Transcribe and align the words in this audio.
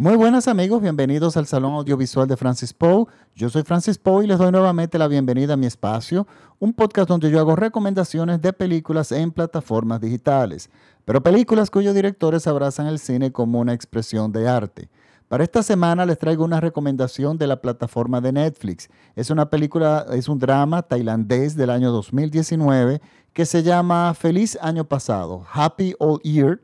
Muy 0.00 0.16
buenas 0.16 0.48
amigos, 0.48 0.80
bienvenidos 0.80 1.36
al 1.36 1.44
Salón 1.44 1.74
Audiovisual 1.74 2.26
de 2.26 2.38
Francis 2.38 2.72
Poe. 2.72 3.04
Yo 3.36 3.50
soy 3.50 3.64
Francis 3.64 3.98
Poe 3.98 4.24
y 4.24 4.26
les 4.26 4.38
doy 4.38 4.50
nuevamente 4.50 4.96
la 4.96 5.08
bienvenida 5.08 5.52
a 5.52 5.56
mi 5.58 5.66
espacio, 5.66 6.26
un 6.58 6.72
podcast 6.72 7.06
donde 7.06 7.30
yo 7.30 7.38
hago 7.38 7.54
recomendaciones 7.54 8.40
de 8.40 8.54
películas 8.54 9.12
en 9.12 9.30
plataformas 9.30 10.00
digitales, 10.00 10.70
pero 11.04 11.22
películas 11.22 11.70
cuyos 11.70 11.94
directores 11.94 12.46
abrazan 12.46 12.86
el 12.86 12.98
cine 12.98 13.30
como 13.30 13.60
una 13.60 13.74
expresión 13.74 14.32
de 14.32 14.48
arte. 14.48 14.88
Para 15.28 15.44
esta 15.44 15.62
semana 15.62 16.06
les 16.06 16.16
traigo 16.16 16.46
una 16.46 16.60
recomendación 16.60 17.36
de 17.36 17.48
la 17.48 17.60
plataforma 17.60 18.22
de 18.22 18.32
Netflix. 18.32 18.88
Es 19.16 19.28
una 19.28 19.50
película, 19.50 20.06
es 20.12 20.30
un 20.30 20.38
drama 20.38 20.80
tailandés 20.80 21.56
del 21.56 21.68
año 21.68 21.92
2019 21.92 23.02
que 23.34 23.44
se 23.44 23.62
llama 23.62 24.14
Feliz 24.14 24.56
Año 24.62 24.84
Pasado, 24.84 25.44
Happy 25.52 25.94
Old 25.98 26.22
Year 26.22 26.58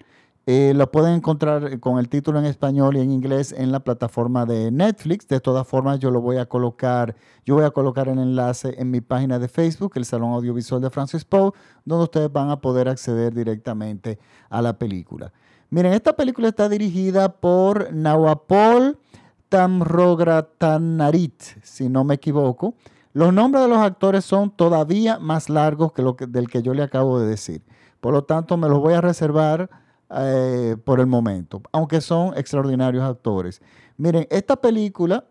eh, 0.48 0.74
lo 0.76 0.92
pueden 0.92 1.14
encontrar 1.14 1.80
con 1.80 1.98
el 1.98 2.08
título 2.08 2.38
en 2.38 2.44
español 2.44 2.96
y 2.96 3.00
en 3.00 3.10
inglés 3.10 3.52
en 3.52 3.72
la 3.72 3.80
plataforma 3.80 4.46
de 4.46 4.70
Netflix. 4.70 5.26
De 5.26 5.40
todas 5.40 5.66
formas, 5.66 5.98
yo 5.98 6.12
lo 6.12 6.20
voy 6.20 6.36
a 6.36 6.46
colocar, 6.46 7.16
yo 7.44 7.56
voy 7.56 7.64
a 7.64 7.70
colocar 7.70 8.06
el 8.06 8.20
enlace 8.20 8.76
en 8.78 8.92
mi 8.92 9.00
página 9.00 9.40
de 9.40 9.48
Facebook, 9.48 9.94
el 9.96 10.04
Salón 10.04 10.32
Audiovisual 10.34 10.80
de 10.80 10.90
Francis 10.90 11.24
Poe, 11.24 11.50
donde 11.84 12.04
ustedes 12.04 12.32
van 12.32 12.50
a 12.50 12.60
poder 12.60 12.88
acceder 12.88 13.34
directamente 13.34 14.20
a 14.48 14.62
la 14.62 14.78
película. 14.78 15.32
Miren, 15.68 15.94
esta 15.94 16.14
película 16.14 16.46
está 16.46 16.68
dirigida 16.68 17.28
por 17.28 17.92
Nawapol 17.92 19.00
Tamrogratanarit, 19.48 21.42
si 21.64 21.88
no 21.88 22.04
me 22.04 22.14
equivoco. 22.14 22.74
Los 23.12 23.32
nombres 23.32 23.64
de 23.64 23.68
los 23.68 23.78
actores 23.78 24.24
son 24.24 24.52
todavía 24.52 25.18
más 25.18 25.48
largos 25.48 25.92
que 25.92 26.02
lo 26.02 26.12
del 26.12 26.48
que 26.48 26.62
yo 26.62 26.72
le 26.72 26.84
acabo 26.84 27.18
de 27.18 27.26
decir. 27.26 27.62
Por 28.00 28.12
lo 28.12 28.22
tanto, 28.22 28.56
me 28.56 28.68
los 28.68 28.78
voy 28.78 28.94
a 28.94 29.00
reservar 29.00 29.85
eh, 30.10 30.76
por 30.84 31.00
el 31.00 31.06
momento, 31.06 31.62
aunque 31.72 32.00
son 32.00 32.36
extraordinarios 32.36 33.02
actores. 33.02 33.60
Miren, 33.96 34.26
esta 34.30 34.56
película, 34.56 35.24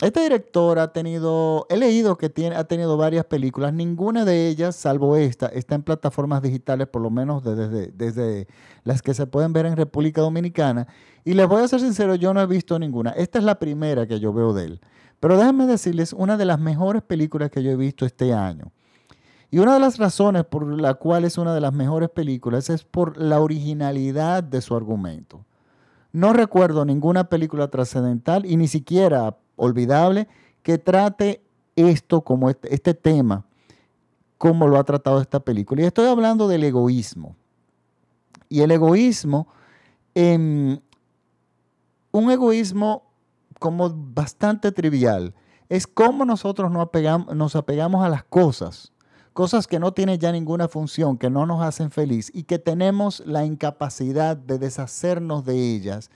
este 0.00 0.20
director 0.20 0.78
ha 0.78 0.92
tenido, 0.92 1.66
he 1.68 1.76
leído 1.76 2.16
que 2.16 2.30
tiene, 2.30 2.56
ha 2.56 2.64
tenido 2.64 2.96
varias 2.96 3.26
películas, 3.26 3.74
ninguna 3.74 4.24
de 4.24 4.48
ellas, 4.48 4.76
salvo 4.76 5.16
esta, 5.16 5.46
está 5.48 5.74
en 5.74 5.82
plataformas 5.82 6.40
digitales, 6.40 6.88
por 6.88 7.02
lo 7.02 7.10
menos 7.10 7.42
desde, 7.44 7.88
desde 7.88 8.48
las 8.82 9.02
que 9.02 9.12
se 9.12 9.26
pueden 9.26 9.52
ver 9.52 9.66
en 9.66 9.76
República 9.76 10.20
Dominicana. 10.20 10.86
Y 11.24 11.34
les 11.34 11.46
voy 11.46 11.62
a 11.62 11.68
ser 11.68 11.80
sincero, 11.80 12.14
yo 12.14 12.32
no 12.32 12.40
he 12.40 12.46
visto 12.46 12.78
ninguna. 12.78 13.10
Esta 13.10 13.38
es 13.38 13.44
la 13.44 13.58
primera 13.58 14.06
que 14.06 14.20
yo 14.20 14.32
veo 14.32 14.52
de 14.54 14.64
él. 14.64 14.80
Pero 15.20 15.36
déjenme 15.36 15.66
decirles, 15.66 16.12
una 16.12 16.36
de 16.36 16.44
las 16.44 16.58
mejores 16.58 17.02
películas 17.02 17.50
que 17.50 17.62
yo 17.62 17.70
he 17.70 17.76
visto 17.76 18.06
este 18.06 18.32
año 18.32 18.72
y 19.54 19.60
una 19.60 19.74
de 19.74 19.78
las 19.78 19.98
razones 19.98 20.44
por 20.44 20.66
la 20.66 20.94
cual 20.94 21.24
es 21.24 21.38
una 21.38 21.54
de 21.54 21.60
las 21.60 21.72
mejores 21.72 22.10
películas 22.10 22.68
es 22.70 22.82
por 22.82 23.16
la 23.16 23.38
originalidad 23.38 24.42
de 24.42 24.60
su 24.60 24.74
argumento. 24.74 25.44
No 26.10 26.32
recuerdo 26.32 26.84
ninguna 26.84 27.28
película 27.28 27.68
trascendental 27.68 28.46
y 28.46 28.56
ni 28.56 28.66
siquiera 28.66 29.38
olvidable 29.54 30.26
que 30.64 30.78
trate 30.78 31.44
esto 31.76 32.22
como 32.22 32.50
este, 32.50 32.74
este, 32.74 32.94
tema, 32.94 33.44
como 34.38 34.66
lo 34.66 34.76
ha 34.76 34.82
tratado 34.82 35.20
esta 35.20 35.38
película. 35.38 35.82
Y 35.82 35.84
estoy 35.84 36.08
hablando 36.08 36.48
del 36.48 36.64
egoísmo. 36.64 37.36
Y 38.48 38.62
el 38.62 38.72
egoísmo, 38.72 39.46
un 40.16 40.80
egoísmo 42.10 43.04
como 43.60 43.88
bastante 43.88 44.72
trivial, 44.72 45.32
es 45.68 45.86
cómo 45.86 46.24
nosotros 46.24 46.72
nos 46.72 47.54
apegamos 47.54 48.04
a 48.04 48.08
las 48.08 48.24
cosas 48.24 48.90
cosas 49.34 49.66
que 49.66 49.80
no 49.80 49.92
tienen 49.92 50.18
ya 50.18 50.32
ninguna 50.32 50.68
función, 50.68 51.18
que 51.18 51.28
no 51.28 51.44
nos 51.44 51.60
hacen 51.60 51.90
feliz 51.90 52.30
y 52.32 52.44
que 52.44 52.58
tenemos 52.58 53.20
la 53.26 53.44
incapacidad 53.44 54.36
de 54.36 54.58
deshacernos 54.58 55.44
de 55.44 55.74
ellas 55.74 56.10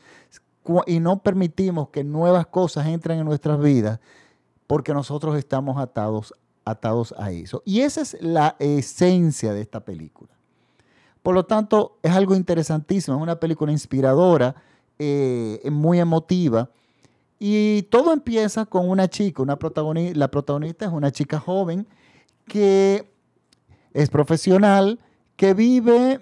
y 0.87 1.01
no 1.01 1.23
permitimos 1.23 1.89
que 1.89 2.05
nuevas 2.05 2.47
cosas 2.47 2.87
entren 2.87 3.19
en 3.19 3.27
nuestras 3.27 3.61
vidas 3.61 3.99
porque 4.67 4.95
nosotros 4.95 5.37
estamos 5.37 5.79
atados, 5.79 6.33
atados 6.65 7.13
a 7.19 7.33
eso. 7.33 7.63
Y 7.65 7.81
esa 7.81 8.03
es 8.03 8.17
la 8.21 8.55
esencia 8.61 9.53
de 9.53 9.63
esta 9.63 9.81
película. 9.81 10.31
Por 11.23 11.35
lo 11.35 11.45
tanto, 11.45 11.99
es 12.03 12.13
algo 12.13 12.37
interesantísimo, 12.37 13.17
es 13.17 13.23
una 13.23 13.41
película 13.41 13.73
inspiradora, 13.73 14.55
eh, 14.99 15.61
muy 15.73 15.99
emotiva. 15.99 16.71
Y 17.41 17.83
todo 17.85 18.13
empieza 18.13 18.65
con 18.67 18.89
una 18.89 19.09
chica, 19.09 19.43
una 19.43 19.59
protagonista, 19.59 20.19
la 20.19 20.31
protagonista 20.31 20.85
es 20.85 20.93
una 20.93 21.11
chica 21.11 21.41
joven 21.41 21.87
que 22.49 23.13
es 23.93 24.11
profesional, 24.11 24.99
que 25.37 25.55
vive 25.55 26.21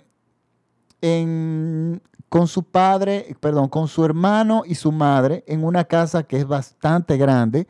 con 2.29 2.49
su 2.49 2.65
padre, 2.65 3.37
perdón, 3.41 3.69
con 3.69 3.87
su 3.89 4.05
hermano 4.05 4.65
y 4.67 4.75
su 4.75 4.93
madre 4.93 5.45
en 5.47 5.65
una 5.65 5.85
casa 5.85 6.25
que 6.25 6.37
es 6.39 6.47
bastante 6.47 7.17
grande, 7.17 7.67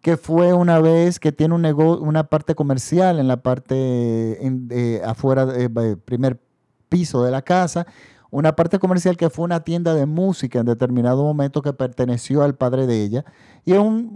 que 0.00 0.16
fue 0.16 0.54
una 0.54 0.80
vez 0.80 1.20
que 1.20 1.32
tiene 1.32 1.54
un 1.54 1.64
una 1.66 2.24
parte 2.24 2.54
comercial 2.54 3.18
en 3.18 3.28
la 3.28 3.42
parte 3.42 4.40
afuera, 5.04 5.44
del 5.44 5.98
primer 5.98 6.40
piso 6.88 7.22
de 7.22 7.30
la 7.30 7.42
casa, 7.42 7.86
una 8.30 8.54
parte 8.56 8.78
comercial 8.78 9.16
que 9.16 9.28
fue 9.28 9.44
una 9.44 9.64
tienda 9.64 9.94
de 9.94 10.06
música 10.06 10.60
en 10.60 10.66
determinado 10.66 11.22
momento 11.22 11.62
que 11.62 11.72
perteneció 11.72 12.42
al 12.42 12.54
padre 12.54 12.86
de 12.86 13.02
ella, 13.02 13.24
y 13.64 13.74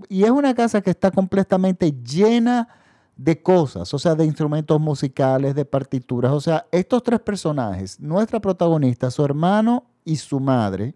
y 0.08 0.24
es 0.24 0.30
una 0.30 0.54
casa 0.54 0.80
que 0.80 0.90
está 0.90 1.10
completamente 1.10 1.92
llena 1.92 2.68
de 3.16 3.42
cosas, 3.42 3.92
o 3.94 3.98
sea, 3.98 4.14
de 4.14 4.24
instrumentos 4.24 4.80
musicales, 4.80 5.54
de 5.54 5.64
partituras. 5.64 6.32
O 6.32 6.40
sea, 6.40 6.66
estos 6.70 7.02
tres 7.02 7.20
personajes, 7.20 8.00
nuestra 8.00 8.40
protagonista, 8.40 9.10
su 9.10 9.24
hermano 9.24 9.84
y 10.04 10.16
su 10.16 10.40
madre, 10.40 10.94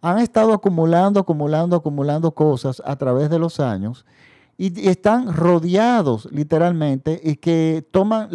han 0.00 0.18
estado 0.18 0.52
acumulando, 0.52 1.20
acumulando, 1.20 1.76
acumulando 1.76 2.32
cosas 2.32 2.82
a 2.84 2.96
través 2.96 3.30
de 3.30 3.38
los 3.38 3.60
años 3.60 4.04
y, 4.58 4.88
están 4.88 5.32
rodeados 5.32 6.28
literalmente 6.30 7.20
y 7.22 7.36
que 7.36 7.86
toman, 7.90 8.28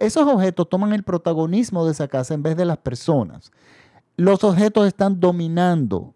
esos 0.00 0.26
objetos 0.26 0.68
toman 0.68 0.92
el 0.92 1.04
protagonismo 1.04 1.84
de 1.84 1.92
esa 1.92 2.08
casa 2.08 2.34
en 2.34 2.42
vez 2.42 2.56
de 2.56 2.64
las 2.64 2.78
personas. 2.78 3.52
Los 4.16 4.44
objetos 4.44 4.86
están 4.86 5.20
dominando, 5.20 6.14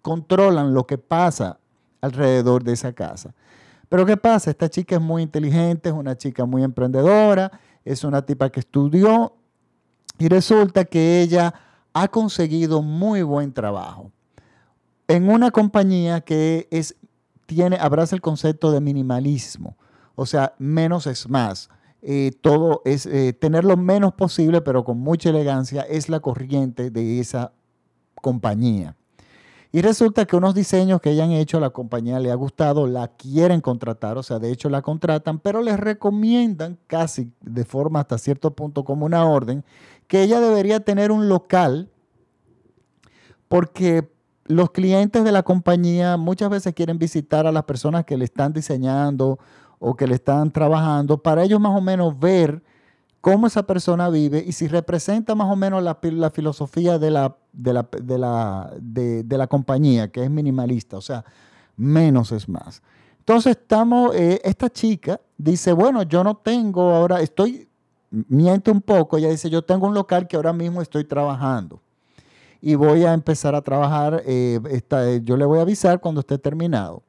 controlan 0.00 0.74
lo 0.74 0.86
que 0.86 0.98
pasa 0.98 1.58
alrededor 2.00 2.64
de 2.64 2.72
esa 2.72 2.92
casa. 2.92 3.34
Pero 3.92 4.06
¿qué 4.06 4.16
pasa? 4.16 4.50
Esta 4.50 4.70
chica 4.70 4.96
es 4.96 5.02
muy 5.02 5.20
inteligente, 5.22 5.90
es 5.90 5.94
una 5.94 6.16
chica 6.16 6.46
muy 6.46 6.64
emprendedora, 6.64 7.52
es 7.84 8.04
una 8.04 8.24
tipa 8.24 8.48
que 8.48 8.60
estudió 8.60 9.34
y 10.18 10.28
resulta 10.28 10.86
que 10.86 11.20
ella 11.20 11.52
ha 11.92 12.08
conseguido 12.08 12.80
muy 12.80 13.20
buen 13.20 13.52
trabajo 13.52 14.10
en 15.08 15.28
una 15.28 15.50
compañía 15.50 16.22
que 16.22 16.68
es, 16.70 16.96
tiene, 17.44 17.76
abraza 17.76 18.16
el 18.16 18.22
concepto 18.22 18.72
de 18.72 18.80
minimalismo, 18.80 19.76
o 20.14 20.24
sea, 20.24 20.54
menos 20.56 21.06
es 21.06 21.28
más. 21.28 21.68
Eh, 22.00 22.30
todo 22.40 22.80
es 22.86 23.04
eh, 23.04 23.34
tener 23.34 23.62
lo 23.62 23.76
menos 23.76 24.14
posible, 24.14 24.62
pero 24.62 24.84
con 24.84 25.00
mucha 25.00 25.28
elegancia, 25.28 25.82
es 25.82 26.08
la 26.08 26.20
corriente 26.20 26.90
de 26.90 27.20
esa 27.20 27.52
compañía. 28.14 28.96
Y 29.74 29.80
resulta 29.80 30.26
que 30.26 30.36
unos 30.36 30.54
diseños 30.54 31.00
que 31.00 31.20
han 31.20 31.32
hecho 31.32 31.56
a 31.56 31.60
la 31.60 31.70
compañía 31.70 32.20
le 32.20 32.30
ha 32.30 32.34
gustado, 32.34 32.86
la 32.86 33.08
quieren 33.08 33.62
contratar, 33.62 34.18
o 34.18 34.22
sea, 34.22 34.38
de 34.38 34.52
hecho 34.52 34.68
la 34.68 34.82
contratan, 34.82 35.38
pero 35.38 35.62
les 35.62 35.80
recomiendan 35.80 36.78
casi 36.86 37.32
de 37.40 37.64
forma 37.64 38.00
hasta 38.00 38.18
cierto 38.18 38.50
punto 38.50 38.84
como 38.84 39.06
una 39.06 39.24
orden 39.24 39.64
que 40.06 40.22
ella 40.22 40.40
debería 40.40 40.80
tener 40.80 41.10
un 41.10 41.30
local 41.30 41.88
porque 43.48 44.10
los 44.44 44.70
clientes 44.72 45.24
de 45.24 45.32
la 45.32 45.42
compañía 45.42 46.18
muchas 46.18 46.50
veces 46.50 46.74
quieren 46.74 46.98
visitar 46.98 47.46
a 47.46 47.52
las 47.52 47.64
personas 47.64 48.04
que 48.04 48.18
le 48.18 48.26
están 48.26 48.52
diseñando 48.52 49.38
o 49.78 49.96
que 49.96 50.06
le 50.06 50.16
están 50.16 50.50
trabajando 50.52 51.22
para 51.22 51.44
ellos 51.44 51.60
más 51.60 51.74
o 51.74 51.80
menos 51.80 52.18
ver 52.18 52.62
cómo 53.22 53.46
esa 53.46 53.62
persona 53.62 54.10
vive 54.10 54.44
y 54.44 54.52
si 54.52 54.66
representa 54.66 55.34
más 55.34 55.50
o 55.50 55.54
menos 55.56 55.82
la, 55.82 55.94
filosofía 56.30 56.98
de 56.98 57.10
la, 57.12 57.36
de 57.52 57.72
la, 57.72 57.88
de, 58.80 59.38
la, 59.38 59.46
compañía, 59.46 60.10
que 60.10 60.24
es 60.24 60.30
minimalista, 60.30 60.98
o 60.98 61.00
sea, 61.00 61.24
menos 61.76 62.32
es 62.32 62.48
más. 62.48 62.82
Entonces 63.20 63.52
estamos, 63.52 64.14
eh, 64.16 64.40
esta 64.42 64.68
chica 64.68 65.20
dice, 65.38 65.72
bueno, 65.72 66.02
yo 66.02 66.24
no 66.24 66.36
tengo 66.36 66.92
ahora, 66.92 67.20
estoy, 67.20 67.68
miente 68.10 68.72
un 68.72 68.82
poco, 68.82 69.16
ella 69.16 69.30
dice, 69.30 69.48
yo 69.48 69.62
tengo 69.62 69.86
un 69.86 69.94
local 69.94 70.26
que 70.26 70.34
ahora 70.34 70.52
mismo 70.52 70.82
estoy 70.82 71.04
trabajando 71.04 71.80
y 72.60 72.74
voy 72.74 73.04
a 73.04 73.12
empezar 73.12 73.54
a 73.54 73.62
trabajar, 73.62 74.24
eh, 74.26 74.58
yo 75.22 75.36
le 75.36 75.44
voy 75.44 75.60
a 75.60 75.62
avisar 75.62 76.00
cuando 76.00 76.20
esté 76.20 76.38
terminado. 76.38 77.04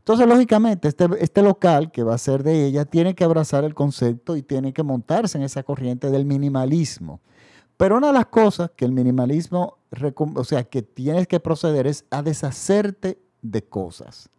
Entonces, 0.00 0.26
lógicamente, 0.26 0.88
este, 0.88 1.06
este, 1.20 1.42
local 1.42 1.92
que 1.92 2.02
va 2.02 2.14
a 2.14 2.18
ser 2.18 2.42
de 2.42 2.66
ella 2.66 2.84
tiene 2.84 3.14
que 3.14 3.22
abrazar 3.22 3.64
el 3.64 3.74
concepto 3.74 4.34
y 4.34 4.42
tiene 4.42 4.72
que 4.72 4.82
montarse 4.82 5.38
en 5.38 5.44
esa 5.44 5.62
corriente 5.62 6.10
del 6.10 6.24
minimalismo. 6.24 7.20
Pero 7.76 7.98
una 7.98 8.08
de 8.08 8.14
las 8.14 8.26
cosas 8.26 8.70
que 8.74 8.84
el 8.84 8.92
minimalismo, 8.92 9.78
o 10.34 10.44
sea, 10.44 10.64
que 10.64 10.82
tienes 10.82 11.28
que 11.28 11.38
proceder 11.38 11.86
es 11.86 12.04
a 12.10 12.22
deshacerte 12.22 13.20
de 13.42 13.62
cosas. 13.62 14.30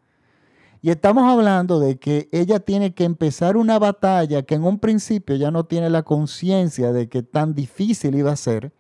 Y 0.82 0.90
estamos 0.90 1.32
hablando 1.32 1.80
de 1.80 2.00
que 2.00 2.28
ella 2.32 2.60
tiene 2.60 2.96
que 2.96 3.04
empezar 3.04 3.56
una 3.56 3.78
batalla 3.78 4.42
que 4.42 4.56
en 4.56 4.64
un 4.64 4.80
principio 4.80 5.36
ya 5.36 5.52
no 5.52 5.66
tiene 5.66 5.92
la 5.92 6.02
conciencia 6.02 6.92
de 6.92 7.08
que 7.08 7.22
tan 7.22 7.54
difícil 7.54 8.16
iba 8.16 8.32
a 8.32 8.36
ser, 8.36 8.74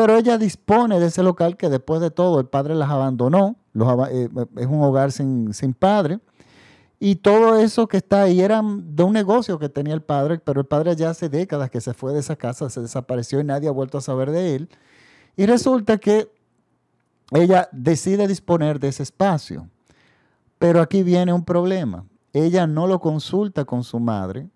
Pero 0.00 0.16
ella 0.16 0.38
dispone 0.38 0.98
de 0.98 1.08
ese 1.08 1.22
local 1.22 1.58
que 1.58 1.68
después 1.68 2.00
de 2.00 2.10
todo 2.10 2.40
el 2.40 2.46
padre 2.46 2.74
las 2.74 2.88
abandonó, 2.88 3.56
eh, 4.10 4.30
es 4.56 4.66
un 4.66 4.82
hogar 4.82 5.12
sin, 5.12 5.52
sin 5.52 5.74
padre. 5.74 6.20
Y 6.98 7.16
todo 7.16 7.58
eso 7.58 7.86
que 7.86 7.98
está 7.98 8.22
ahí 8.22 8.40
era 8.40 8.62
de 8.64 9.02
un 9.02 9.12
negocio 9.12 9.58
que 9.58 9.68
tenía 9.68 9.92
el 9.92 10.00
padre, 10.00 10.38
pero 10.38 10.62
el 10.62 10.66
padre 10.66 10.96
ya 10.96 11.10
hace 11.10 11.28
décadas 11.28 11.68
que 11.68 11.82
se 11.82 11.92
fue 11.92 12.14
de 12.14 12.20
esa 12.20 12.34
casa, 12.34 12.70
se 12.70 12.80
desapareció 12.80 13.40
y 13.40 13.44
nadie 13.44 13.68
ha 13.68 13.72
vuelto 13.72 13.98
a 13.98 14.00
saber 14.00 14.30
de 14.30 14.56
él. 14.56 14.70
Y 15.36 15.44
resulta 15.44 15.98
que 15.98 16.32
ella 17.32 17.68
decide 17.70 18.26
disponer 18.26 18.80
de 18.80 18.88
ese 18.88 19.02
espacio. 19.02 19.68
Pero 20.58 20.80
aquí 20.80 21.02
viene 21.02 21.34
un 21.34 21.44
problema. 21.44 22.06
Ella 22.32 22.66
no 22.66 22.86
lo 22.86 23.00
consulta 23.00 23.66
con 23.66 23.84
su 23.84 24.00
madre, 24.00 24.48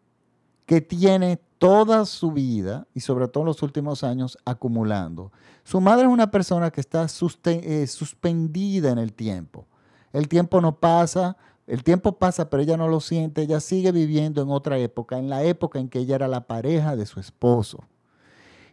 que 0.64 0.81
tiene 0.81 1.38
toda 1.64 2.05
su 2.05 2.31
vida 2.31 2.87
y 2.93 3.00
sobre 3.00 3.26
todo 3.26 3.44
en 3.44 3.46
los 3.46 3.62
últimos 3.62 4.05
años 4.05 4.37
acumulando. 4.44 5.32
Su 5.62 5.81
madre 5.81 6.05
es 6.05 6.12
una 6.12 6.31
persona 6.31 6.70
que 6.70 6.82
está 6.82 7.06
eh, 7.06 7.87
suspendida 7.87 8.90
en 8.90 8.99
el 8.99 9.14
tiempo. 9.14 9.64
El 10.12 10.28
tiempo 10.28 10.61
no 10.61 10.78
pasa, 10.78 11.38
el 11.66 11.82
tiempo 11.82 12.19
pasa, 12.19 12.50
pero 12.50 12.62
ella 12.62 12.76
no 12.76 12.87
lo 12.88 13.00
siente, 13.00 13.40
ella 13.40 13.61
sigue 13.61 13.93
viviendo 13.93 14.43
en 14.43 14.50
otra 14.50 14.76
época, 14.76 15.19
en 15.19 15.31
la 15.31 15.43
época 15.43 15.78
en 15.78 15.88
que 15.88 16.00
ella 16.00 16.16
era 16.16 16.28
la 16.28 16.46
pareja 16.46 16.96
de 16.96 17.06
su 17.06 17.19
esposo. 17.19 17.82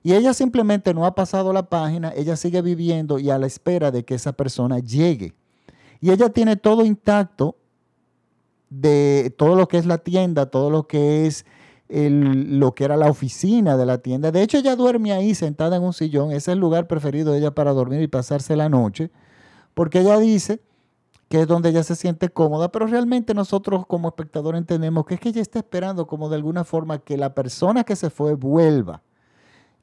Y 0.03 0.11
ella 0.11 0.33
simplemente 0.33 0.93
no 0.93 1.05
ha 1.05 1.15
pasado 1.15 1.53
la 1.53 1.69
página, 1.69 2.11
ella 2.13 2.35
sigue 2.35 2.61
viviendo 2.61 3.19
y 3.19 3.29
a 3.29 3.37
la 3.37 3.47
espera 3.47 3.91
de 3.91 4.03
que 4.03 4.15
esa 4.15 4.33
persona 4.33 4.79
llegue. 4.79 5.33
Y 6.01 6.11
ella 6.11 6.27
tiene 6.27 6.57
todo 6.57 6.83
intacto 6.83 7.55
de 8.69 9.33
todo 9.37 9.55
lo 9.55 9.69
que 9.69 9.77
es 9.77 9.85
la 9.85 9.99
tienda, 9.99 10.47
todo 10.47 10.69
lo 10.69 10.87
que 10.87 11.25
es 11.25 11.45
lo 11.91 12.73
que 12.73 12.85
era 12.85 12.95
la 12.95 13.09
oficina 13.09 13.75
de 13.75 13.85
la 13.85 13.97
tienda. 13.97 14.31
De 14.31 14.41
hecho, 14.41 14.57
ella 14.57 14.75
duerme 14.75 15.11
ahí 15.11 15.35
sentada 15.35 15.75
en 15.75 15.83
un 15.83 15.93
sillón. 15.93 16.29
Ese 16.29 16.37
es 16.37 16.47
el 16.49 16.59
lugar 16.59 16.87
preferido 16.87 17.33
de 17.33 17.39
ella 17.39 17.51
para 17.51 17.73
dormir 17.73 18.01
y 18.01 18.07
pasarse 18.07 18.55
la 18.55 18.69
noche, 18.69 19.11
porque 19.73 19.99
ella 19.99 20.17
dice 20.17 20.61
que 21.27 21.41
es 21.41 21.47
donde 21.47 21.69
ella 21.69 21.83
se 21.83 21.95
siente 21.95 22.29
cómoda, 22.29 22.71
pero 22.71 22.87
realmente 22.87 23.33
nosotros 23.33 23.85
como 23.87 24.09
espectador 24.09 24.55
entendemos 24.55 25.05
que 25.05 25.13
es 25.13 25.19
que 25.19 25.29
ella 25.29 25.41
está 25.41 25.59
esperando 25.59 26.05
como 26.05 26.27
de 26.29 26.35
alguna 26.35 26.63
forma 26.65 26.99
que 26.99 27.17
la 27.17 27.33
persona 27.33 27.83
que 27.83 27.95
se 27.95 28.09
fue 28.09 28.35
vuelva. 28.35 29.01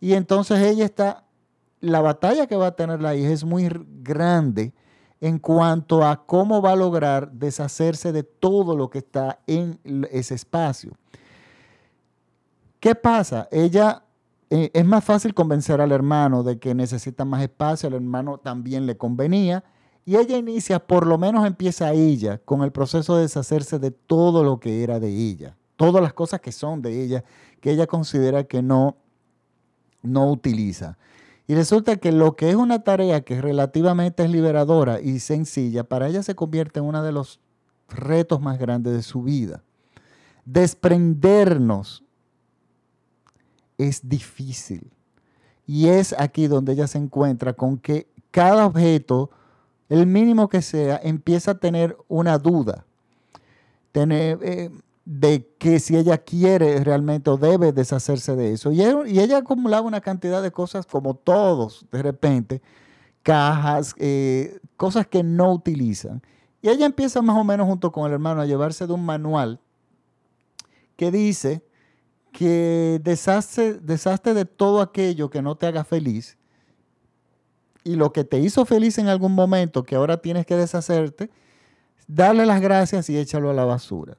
Y 0.01 0.13
entonces 0.13 0.61
ella 0.61 0.85
está, 0.85 1.25
la 1.81 2.01
batalla 2.01 2.47
que 2.47 2.57
va 2.57 2.69
a 2.69 2.77
tener 2.77 3.01
la 3.01 3.17
hija 3.17 3.31
es 3.31 3.45
muy 3.45 3.69
grande 4.03 4.75
en 5.21 5.39
cuanto 5.39 6.05
a 6.05 6.27
cómo 6.27 6.63
va 6.63 6.73
a 6.73 6.77
lograr 6.77 7.33
deshacerse 7.33 8.13
de 8.13 8.23
todo 8.23 8.77
lo 8.77 8.91
que 8.91 8.99
está 8.99 9.41
en 9.47 9.81
ese 10.11 10.35
espacio. 10.35 10.93
¿Qué 12.81 12.95
pasa? 12.95 13.49
Ella 13.51 14.05
eh, 14.51 14.71
es 14.73 14.85
más 14.85 15.05
fácil 15.05 15.35
convencer 15.35 15.81
al 15.81 15.93
hermano 15.93 16.43
de 16.43 16.59
que 16.59 16.75
necesita 16.75 17.25
más 17.25 17.43
espacio, 17.43 17.89
al 17.89 17.95
hermano 17.95 18.39
también 18.39 18.87
le 18.87 18.97
convenía 18.97 19.65
y 20.09 20.17
ella 20.17 20.39
inicia, 20.39 20.79
por 20.79 21.07
lo 21.07 21.19
menos 21.19 21.47
empieza 21.47 21.93
ella, 21.93 22.39
con 22.39 22.63
el 22.63 22.73
proceso 22.73 23.17
de 23.17 23.23
deshacerse 23.23 23.79
de 23.79 23.91
todo 23.91 24.43
lo 24.43 24.59
que 24.59 24.83
era 24.83 24.99
de 25.01 25.11
ella, 25.11 25.55
todas 25.77 26.03
las 26.03 26.15
cosas 26.15 26.41
que 26.41 26.51
son 26.51 26.81
de 26.81 27.03
ella, 27.05 27.25
que 27.61 27.73
ella 27.73 27.87
considera 27.87 28.45
que 28.45 28.63
no, 28.63 28.97
no 30.03 30.31
utiliza. 30.31 30.97
Y 31.47 31.55
resulta 31.55 31.97
que 31.97 32.11
lo 32.11 32.37
que 32.37 32.49
es 32.49 32.57
una 32.57 32.85
tarea 32.85 33.21
que 33.21 33.43
relativamente 33.43 34.25
es 34.25 34.31
liberadora 34.31 34.99
y 34.99 35.19
sencilla, 35.19 35.85
para 35.85 36.09
ella 36.09 36.23
se 36.23 36.35
convierte 36.35 36.79
en 36.79 36.87
uno 36.87 37.03
de 37.03 37.13
los 37.13 37.39
retos 37.91 38.41
más 38.41 38.59
grandes 38.59 38.95
de 38.95 39.03
su 39.03 39.23
vida. 39.23 39.63
Desprendernos 40.47 42.03
es 43.79 44.09
difícil. 44.09 44.91
Y 45.67 45.89
es 45.89 46.15
aquí 46.19 46.47
donde 46.47 46.73
ella 46.73 46.87
se 46.87 46.99
encuentra 46.99 47.53
con 47.53 47.79
que 47.79 48.07
cada 48.31 48.67
objeto 48.67 49.31
el 49.89 50.07
mínimo 50.07 50.49
que 50.49 50.63
sea, 50.63 51.01
empieza 51.03 51.53
a 51.53 51.59
tener 51.59 51.97
una 52.09 52.39
duda 52.39 52.85
tener, 53.93 54.39
eh, 54.43 54.71
de 55.05 55.49
que 55.59 55.81
si 55.81 55.97
ella 55.97 56.19
quiere 56.19 56.85
realmente 56.85 57.31
o 57.31 57.37
debe 57.37 57.73
deshacerse 57.73 58.37
de 58.37 58.53
eso. 58.53 58.71
Y, 58.71 58.83
ella 58.83 59.39
acumulaba 59.39 59.87
una 59.87 60.01
cantidad 60.01 60.43
de 60.43 60.51
cosas 60.51 60.87
como 60.87 61.15
todos, 61.15 61.87
de 61.91 62.03
repente, 62.03 62.63
cajas, 63.23 63.95
eh, 63.97 64.61
cosas 64.77 65.07
que 65.07 65.23
no 65.23 65.53
utilizan. 65.53 66.23
Y 66.61 66.69
ella 66.69 66.87
empieza 66.87 67.23
más 67.23 67.37
o 67.37 67.45
menos 67.45 67.67
junto 67.67 67.91
con 67.91 68.07
el 68.07 68.13
hermano 68.13 68.43
a 68.43 68.47
llevarse 68.47 68.87
de 68.87 68.93
un 68.93 69.05
manual 69.05 69.61
que 70.97 71.11
dice 71.11 71.63
que 72.33 73.01
deshazte, 73.03 73.75
deshazte 73.75 74.35
de 74.35 74.45
todo 74.45 74.81
aquello 74.81 75.31
que 75.31 75.43
no 75.43 75.57
te 75.57 75.67
haga 75.67 75.85
feliz 75.85 76.39
y 77.85 77.97
lo 77.97 78.13
que 78.13 78.25
te 78.25 78.39
hizo 78.39 78.65
feliz 78.67 78.99
en 78.99 79.09
algún 79.09 79.35
momento, 79.35 79.83
que 79.83 79.97
ahora 79.97 80.19
tienes 80.19 80.45
que 80.45 80.57
deshacerte, 80.57 81.31
darle 82.07 82.45
las 82.45 82.61
gracias 82.61 83.09
y 83.09 83.17
échalo 83.17 83.51
a 83.51 83.55
la 83.55 83.65
basura. 83.65 84.19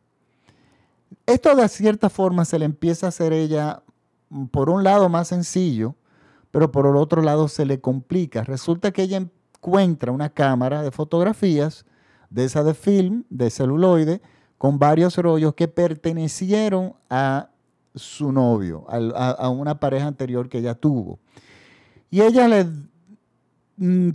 Esto 1.26 1.56
de 1.56 1.68
cierta 1.68 2.10
forma 2.10 2.46
se 2.46 2.58
le 2.58 2.66
empieza 2.66 3.06
a 3.06 3.10
hacer 3.10 3.34
ella, 3.34 3.84
mm, 4.30 4.46
por 4.46 4.70
un 4.70 4.84
lado, 4.84 5.10
más 5.10 5.28
sencillo, 5.28 5.96
pero 6.52 6.72
por 6.72 6.88
el 6.88 6.96
otro 6.96 7.22
lado 7.22 7.48
se 7.48 7.66
le 7.66 7.80
complica. 7.80 8.44
Resulta 8.44 8.92
que 8.92 9.04
ella 9.04 9.18
encuentra 9.18 10.12
una 10.12 10.30
cámara 10.30 10.82
de 10.82 10.92
fotografías, 10.92 11.86
de 12.30 12.46
esa 12.46 12.64
de 12.64 12.74
film, 12.74 13.24
de 13.30 13.50
celuloide, 13.50 14.22
con 14.58 14.80
varios 14.80 15.18
rollos 15.18 15.54
que 15.54 15.68
pertenecieron 15.68 16.96
a 17.10 17.50
su 17.96 18.32
novio, 18.32 18.86
a, 18.88 19.32
a 19.32 19.50
una 19.50 19.80
pareja 19.80 20.08
anterior 20.08 20.50
que 20.50 20.60
ella 20.60 20.76
tuvo. 20.76 21.20
Y 22.10 22.22
ella 22.22 22.48
le 22.48 22.66
Mm, 23.82 24.10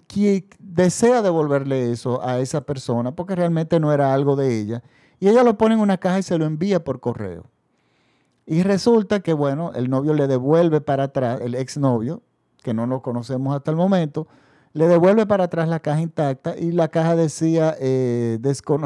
desea 0.59 1.23
devolverle 1.23 1.91
eso 1.91 2.23
a 2.23 2.39
esa 2.39 2.61
persona 2.67 3.17
porque 3.17 3.35
realmente 3.35 3.81
no 3.81 3.95
era 3.95 4.13
algo 4.13 4.37
de 4.37 4.61
ella. 4.61 4.83
Y 5.21 5.29
ella 5.29 5.43
lo 5.43 5.57
pone 5.57 5.75
en 5.75 5.81
una 5.81 5.97
caja 5.97 6.19
y 6.19 6.23
se 6.23 6.37
lo 6.37 6.45
envía 6.45 6.85
por 6.85 7.01
correo. 7.01 7.47
Y 8.47 8.63
resulta 8.63 9.21
que, 9.21 9.33
bueno, 9.33 9.73
el 9.75 9.89
novio 9.89 10.13
le 10.13 10.27
devuelve 10.27 10.83
para 10.83 11.05
atrás, 11.05 11.41
el 11.41 11.55
exnovio, 11.55 12.23
que 12.63 12.75
no 12.75 12.87
lo 12.87 13.01
conocemos 13.01 13.57
hasta 13.57 13.71
el 13.71 13.79
momento, 13.79 14.29
le 14.75 14.87
devuelve 14.87 15.25
para 15.27 15.45
atrás 15.45 15.67
la 15.67 15.81
caja 15.81 16.03
intacta 16.03 16.59
y 16.59 16.73
la 16.73 16.89
caja 16.89 17.17
decía 17.17 17.75
eh, 17.81 18.39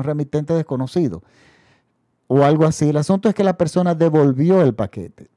remitente 0.05 0.55
desconocido 0.55 1.23
o 2.29 2.45
algo 2.45 2.65
así. 2.65 2.91
El 2.91 2.97
asunto 2.99 3.29
es 3.29 3.35
que 3.35 3.43
la 3.43 3.59
persona 3.59 3.95
devolvió 3.95 4.63
el 4.63 4.75
paquete. 4.75 5.29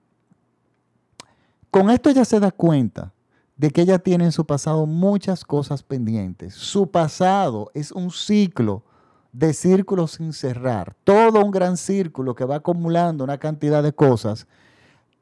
Con 1.71 1.89
esto 1.89 2.11
ya 2.11 2.25
se 2.25 2.39
da 2.39 2.51
cuenta 2.51 3.13
de 3.57 3.71
que 3.71 3.81
ella 3.81 3.97
tiene 3.99 4.25
en 4.25 4.31
su 4.31 4.45
pasado 4.45 4.85
muchas 4.85 5.45
cosas 5.45 5.81
pendientes. 5.81 6.53
Su 6.53 6.91
pasado 6.91 7.71
es 7.73 7.91
un 7.91 8.11
ciclo 8.11 8.83
de 9.31 9.53
círculos 9.53 10.11
sin 10.11 10.33
cerrar, 10.33 10.95
todo 11.03 11.43
un 11.43 11.51
gran 11.51 11.77
círculo 11.77 12.35
que 12.35 12.43
va 12.43 12.57
acumulando 12.57 13.23
una 13.23 13.37
cantidad 13.37 13.81
de 13.81 13.93
cosas 13.93 14.45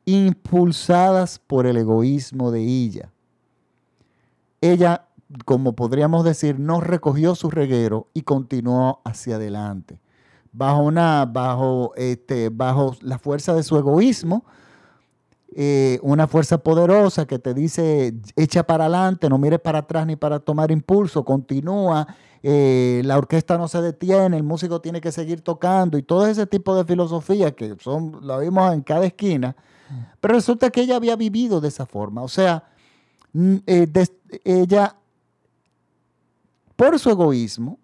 impulsadas 0.05 1.37
por 1.37 1.67
el 1.67 1.77
egoísmo 1.77 2.49
de 2.49 2.61
ella. 2.61 3.11
Ella, 4.61 5.05
como 5.45 5.73
podríamos 5.73 6.23
decir, 6.23 6.59
no 6.59 6.81
recogió 6.81 7.35
su 7.35 7.51
reguero 7.51 8.07
y 8.13 8.23
continuó 8.23 9.01
hacia 9.05 9.35
adelante. 9.35 9.99
Bajo, 10.51 10.81
una, 10.81 11.25
bajo, 11.25 11.93
este, 11.95 12.49
bajo 12.49 12.95
la 13.01 13.19
fuerza 13.19 13.53
de 13.53 13.63
su 13.63 13.77
egoísmo, 13.77 14.43
eh, 15.55 15.99
una 16.03 16.27
fuerza 16.27 16.59
poderosa 16.59 17.25
que 17.25 17.39
te 17.39 17.55
dice 17.55 18.13
echa 18.35 18.63
para 18.63 18.85
adelante, 18.85 19.29
no 19.29 19.39
mires 19.39 19.59
para 19.59 19.79
atrás 19.79 20.05
ni 20.05 20.15
para 20.15 20.39
tomar 20.39 20.69
impulso, 20.69 21.25
continúa, 21.25 22.07
eh, 22.43 23.01
la 23.03 23.17
orquesta 23.17 23.57
no 23.57 23.67
se 23.67 23.81
detiene, 23.81 24.37
el 24.37 24.43
músico 24.43 24.79
tiene 24.79 25.01
que 25.01 25.11
seguir 25.11 25.41
tocando 25.41 25.97
y 25.97 26.03
todo 26.03 26.27
ese 26.27 26.45
tipo 26.45 26.75
de 26.75 26.85
filosofía 26.85 27.51
que 27.51 27.75
son, 27.79 28.19
la 28.21 28.37
vimos 28.37 28.71
en 28.73 28.81
cada 28.81 29.05
esquina, 29.05 29.55
pero 30.21 30.35
resulta 30.35 30.69
que 30.69 30.81
ella 30.81 30.97
había 30.97 31.15
vivido 31.15 31.59
de 31.59 31.69
esa 31.69 31.87
forma, 31.87 32.21
o 32.21 32.27
sea, 32.27 32.63
eh, 33.65 33.87
ella, 34.43 34.95
por 36.75 36.99
su 36.99 37.09
egoísmo, 37.09 37.79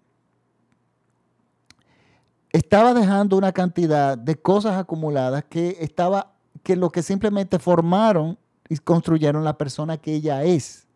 estaba 2.56 2.94
dejando 2.94 3.36
una 3.36 3.52
cantidad 3.52 4.16
de 4.16 4.34
cosas 4.36 4.78
acumuladas 4.78 5.44
que 5.44 5.76
estaba 5.80 6.32
que 6.62 6.74
lo 6.74 6.90
que 6.90 7.02
simplemente 7.02 7.58
formaron 7.58 8.38
y 8.68 8.78
construyeron 8.78 9.44
la 9.44 9.56
persona 9.56 9.98
que 9.98 10.14
ella 10.14 10.42
es. 10.42 10.86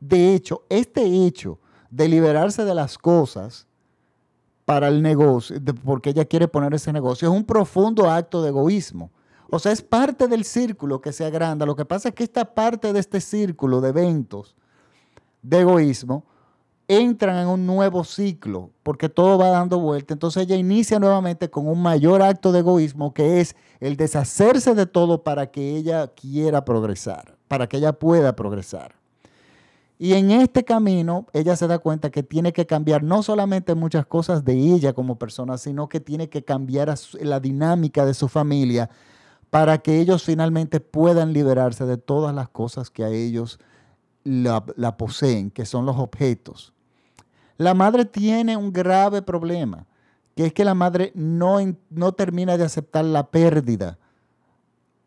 De 0.00 0.34
hecho, 0.34 0.64
este 0.68 1.04
hecho 1.24 1.58
de 1.88 2.08
liberarse 2.08 2.64
de 2.64 2.74
las 2.74 2.98
cosas 2.98 3.66
para 4.64 4.88
el 4.88 5.02
negocio, 5.02 5.56
porque 5.84 6.10
ella 6.10 6.24
quiere 6.24 6.48
poner 6.48 6.74
ese 6.74 6.92
negocio, 6.92 7.28
es 7.28 7.34
un 7.34 7.44
profundo 7.44 8.10
acto 8.10 8.42
de 8.42 8.48
egoísmo. 8.48 9.10
O 9.50 9.58
sea, 9.58 9.72
es 9.72 9.82
parte 9.82 10.26
del 10.26 10.44
círculo 10.44 11.00
que 11.00 11.12
se 11.12 11.24
agranda. 11.24 11.64
Lo 11.64 11.76
que 11.76 11.84
pasa 11.84 12.08
es 12.08 12.14
que 12.14 12.24
esta 12.24 12.54
parte 12.54 12.92
de 12.92 12.98
este 12.98 13.20
círculo 13.20 13.80
de 13.80 13.90
eventos 13.90 14.56
de 15.42 15.60
egoísmo 15.60 16.24
entran 16.88 17.38
en 17.38 17.48
un 17.48 17.66
nuevo 17.66 18.04
ciclo, 18.04 18.70
porque 18.82 19.08
todo 19.08 19.38
va 19.38 19.48
dando 19.48 19.78
vuelta. 19.78 20.14
Entonces 20.14 20.42
ella 20.44 20.56
inicia 20.56 20.98
nuevamente 20.98 21.50
con 21.50 21.66
un 21.66 21.82
mayor 21.82 22.22
acto 22.22 22.52
de 22.52 22.60
egoísmo, 22.60 23.14
que 23.14 23.40
es 23.40 23.56
el 23.80 23.96
deshacerse 23.96 24.74
de 24.74 24.86
todo 24.86 25.22
para 25.22 25.50
que 25.50 25.76
ella 25.76 26.08
quiera 26.08 26.64
progresar, 26.64 27.36
para 27.48 27.66
que 27.68 27.78
ella 27.78 27.92
pueda 27.92 28.36
progresar. 28.36 28.96
Y 29.98 30.14
en 30.14 30.32
este 30.32 30.64
camino 30.64 31.26
ella 31.32 31.56
se 31.56 31.66
da 31.66 31.78
cuenta 31.78 32.10
que 32.10 32.22
tiene 32.22 32.52
que 32.52 32.66
cambiar 32.66 33.02
no 33.02 33.22
solamente 33.22 33.74
muchas 33.74 34.04
cosas 34.06 34.44
de 34.44 34.54
ella 34.54 34.92
como 34.92 35.18
persona, 35.18 35.56
sino 35.56 35.88
que 35.88 36.00
tiene 36.00 36.28
que 36.28 36.44
cambiar 36.44 36.92
la 37.20 37.40
dinámica 37.40 38.04
de 38.04 38.14
su 38.14 38.28
familia 38.28 38.90
para 39.50 39.78
que 39.78 40.00
ellos 40.00 40.24
finalmente 40.24 40.80
puedan 40.80 41.32
liberarse 41.32 41.86
de 41.86 41.96
todas 41.96 42.34
las 42.34 42.48
cosas 42.48 42.90
que 42.90 43.04
a 43.04 43.08
ellos 43.08 43.60
la, 44.24 44.96
poseen, 44.96 45.50
que 45.50 45.64
son 45.64 45.86
los 45.86 45.96
objetos. 45.96 46.73
La 47.56 47.74
madre 47.74 48.04
tiene 48.04 48.56
un 48.56 48.72
grave 48.72 49.22
problema, 49.22 49.86
que 50.34 50.46
es 50.46 50.52
que 50.52 50.64
la 50.64 50.74
madre 50.74 51.12
no, 51.14 51.58
no 51.90 52.12
termina 52.12 52.56
de 52.56 52.64
aceptar 52.64 53.04
la 53.04 53.30
pérdida. 53.30 53.98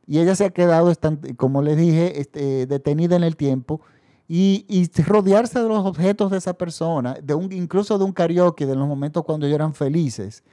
Y 0.05 0.19
ella 0.19 0.35
se 0.35 0.45
ha 0.45 0.49
quedado, 0.51 0.93
como 1.35 1.61
les 1.61 1.75
dije, 1.75 2.21
este, 2.21 2.65
detenida 2.65 3.17
en 3.17 3.23
el 3.23 3.35
tiempo 3.35 3.81
y, 4.27 4.89
rodearse 5.05 5.59
de 5.61 5.67
los 5.67 5.85
objetos 5.85 6.31
de 6.31 6.37
esa 6.37 6.53
persona, 6.53 7.17
de 7.21 7.33
un, 7.33 7.51
incluso 7.51 7.97
de 7.97 8.05
un 8.05 8.11
karaoke, 8.11 8.65
de 8.65 8.75
los 8.75 8.87
momentos 8.87 9.23
cuando 9.23 9.45
ellos 9.45 9.55
eran 9.55 9.73
felices, 9.73 10.43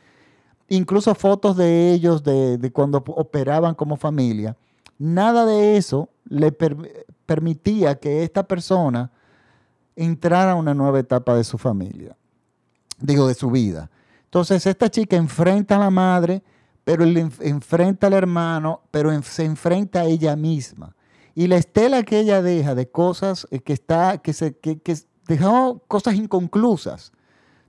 incluso 0.69 1.15
fotos 1.15 1.57
de 1.57 1.93
ellos 1.93 2.23
de, 2.23 2.71
cuando 2.73 2.99
operaban 2.99 3.75
como 3.75 3.97
familia, 3.97 4.57
nada 4.99 5.45
de 5.45 5.77
eso 5.77 6.09
le 6.29 6.53
permitía 7.27 7.97
que 7.97 8.23
esta 8.23 8.47
persona 8.47 9.11
entrara 9.97 10.53
a 10.53 10.57
una 10.57 10.75
nueva 10.75 11.01
etapa 11.01 11.35
de 11.35 11.45
su 11.45 11.59
familia, 11.59 12.17
digo, 12.99 13.29
de 13.29 13.35
su 13.35 13.51
vida. 13.51 13.91
Entonces 14.25 14.67
esta 14.67 14.91
chica 14.91 15.17
enfrenta 15.17 15.77
a 15.77 15.79
la 15.79 15.91
madre, 15.91 16.43
pero 16.85 17.05
enfrenta 17.05 18.09
al 18.09 18.13
hermano, 18.13 18.83
pero 18.91 19.11
se 19.23 19.45
enfrenta 19.45 20.01
a 20.01 20.05
ella 20.05 20.37
misma. 20.37 20.95
Y 21.35 21.47
la 21.47 21.57
estela 21.57 22.03
que 22.03 22.21
ella 22.21 22.43
deja 22.43 22.75
de 22.75 22.89
cosas 22.89 23.47
eh, 23.51 23.61
que 23.61 23.73
está, 23.73 24.19
que 24.19 24.33
se, 24.33 24.57
que, 24.57 24.81
dejó 25.27 25.83
cosas 25.89 26.15
inconclusas. 26.15 27.13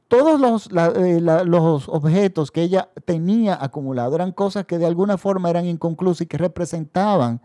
Todos 0.08 0.40
los, 0.40 0.70
eh, 0.98 1.20
los 1.22 1.90
objetos 1.90 2.52
que 2.52 2.62
ella 2.62 2.90
tenía 3.06 3.58
acumulados 3.60 4.14
eran 4.14 4.34
cosas 4.34 4.66
que 4.66 4.78
de 4.78 4.86
alguna 4.86 5.18
forma 5.18 5.50
eran 5.50 5.66
inconclusas 5.66 6.22
y 6.22 6.26
que 6.28 6.38
representaban 6.38 7.42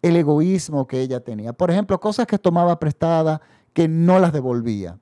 el 0.00 0.16
egoísmo 0.16 0.86
que 0.86 1.00
ella 1.00 1.20
tenía. 1.20 1.52
Por 1.52 1.70
ejemplo, 1.70 1.98
cosas 1.98 2.26
que 2.26 2.38
tomaba 2.38 2.78
prestadas 2.78 3.40
que 3.72 3.88
no 3.88 4.18
las 4.18 4.32
devolvía, 4.32 4.98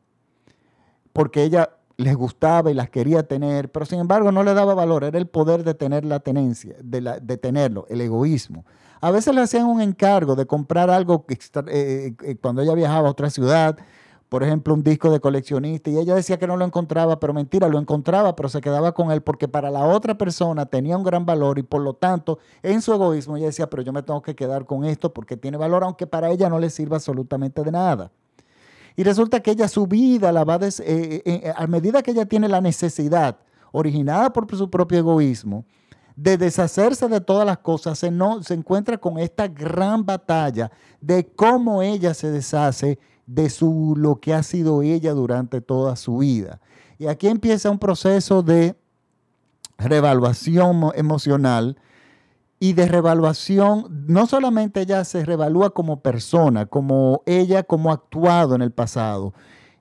porque 1.12 1.42
ella 1.42 1.70
les 2.00 2.16
gustaba 2.16 2.70
y 2.70 2.74
las 2.74 2.88
quería 2.88 3.22
tener, 3.24 3.70
pero 3.70 3.84
sin 3.84 4.00
embargo 4.00 4.32
no 4.32 4.42
le 4.42 4.54
daba 4.54 4.74
valor, 4.74 5.04
era 5.04 5.18
el 5.18 5.26
poder 5.26 5.64
de 5.64 5.74
tener 5.74 6.04
la 6.04 6.20
tenencia, 6.20 6.74
de, 6.82 7.36
tenerlo, 7.36 7.86
el 7.90 8.00
egoísmo. 8.00 8.64
A 9.02 9.10
veces 9.10 9.34
le 9.34 9.42
hacían 9.42 9.66
un 9.66 9.80
encargo 9.80 10.34
de 10.34 10.46
comprar 10.46 10.90
algo 10.90 11.26
eh, 11.28 12.14
eh, 12.22 12.36
cuando 12.40 12.62
ella 12.62 12.74
viajaba 12.74 13.08
a 13.08 13.10
otra 13.10 13.28
ciudad, 13.28 13.78
por 14.30 14.44
ejemplo, 14.44 14.72
un 14.72 14.82
disco 14.82 15.10
de 15.10 15.20
coleccionista, 15.20 15.90
y 15.90 15.98
ella 15.98 16.14
decía 16.14 16.38
que 16.38 16.46
no 16.46 16.56
lo 16.56 16.64
encontraba, 16.64 17.18
pero 17.18 17.34
mentira, 17.34 17.68
lo 17.68 17.78
encontraba, 17.78 18.36
pero 18.36 18.48
se 18.48 18.60
quedaba 18.60 18.92
con 18.92 19.10
él 19.10 19.22
porque 19.22 19.48
para 19.48 19.70
la 19.70 19.84
otra 19.84 20.16
persona 20.16 20.66
tenía 20.66 20.96
un 20.96 21.02
gran 21.02 21.26
valor 21.26 21.58
y 21.58 21.64
por 21.64 21.82
lo 21.82 21.94
tanto, 21.94 22.38
en 22.62 22.80
su 22.80 22.94
egoísmo, 22.94 23.36
ella 23.36 23.46
decía, 23.46 23.68
pero 23.68 23.82
yo 23.82 23.92
me 23.92 24.02
tengo 24.04 24.22
que 24.22 24.36
quedar 24.36 24.66
con 24.66 24.84
esto 24.84 25.12
porque 25.12 25.36
tiene 25.36 25.58
valor, 25.58 25.82
aunque 25.82 26.06
para 26.06 26.30
ella 26.30 26.48
no 26.48 26.60
le 26.60 26.70
sirva 26.70 26.96
absolutamente 26.96 27.62
de 27.62 27.72
nada. 27.72 28.12
Y 28.96 29.02
resulta 29.02 29.40
que 29.40 29.52
ella 29.52 29.68
su 29.68 29.86
vida 29.86 30.32
la 30.32 30.44
va 30.44 30.54
a, 30.54 30.68
eh, 30.80 31.52
a 31.56 31.66
medida 31.66 32.02
que 32.02 32.10
ella 32.10 32.26
tiene 32.26 32.48
la 32.48 32.60
necesidad 32.60 33.38
originada 33.72 34.32
por 34.32 34.54
su 34.56 34.68
propio 34.68 34.98
egoísmo, 34.98 35.64
de 36.16 36.36
deshacerse 36.36 37.08
de 37.08 37.20
todas 37.20 37.46
las 37.46 37.58
cosas, 37.58 37.98
se, 37.98 38.10
no, 38.10 38.42
se 38.42 38.54
encuentra 38.54 38.98
con 38.98 39.18
esta 39.18 39.48
gran 39.48 40.04
batalla 40.04 40.70
de 41.00 41.26
cómo 41.26 41.82
ella 41.82 42.12
se 42.14 42.30
deshace 42.30 42.98
de 43.26 43.48
su, 43.48 43.94
lo 43.96 44.20
que 44.20 44.34
ha 44.34 44.42
sido 44.42 44.82
ella 44.82 45.12
durante 45.12 45.60
toda 45.60 45.96
su 45.96 46.18
vida. 46.18 46.60
Y 46.98 47.06
aquí 47.06 47.28
empieza 47.28 47.70
un 47.70 47.78
proceso 47.78 48.42
de 48.42 48.76
revaluación 49.78 50.92
emocional 50.94 51.78
y 52.62 52.74
de 52.74 52.86
revaluación, 52.86 54.04
no 54.06 54.26
solamente 54.26 54.82
ella 54.82 55.02
se 55.04 55.24
revalúa 55.24 55.70
como 55.70 56.02
persona, 56.02 56.66
como 56.66 57.22
ella, 57.24 57.62
como 57.62 57.90
ha 57.90 57.94
actuado 57.94 58.54
en 58.54 58.60
el 58.60 58.70
pasado, 58.70 59.32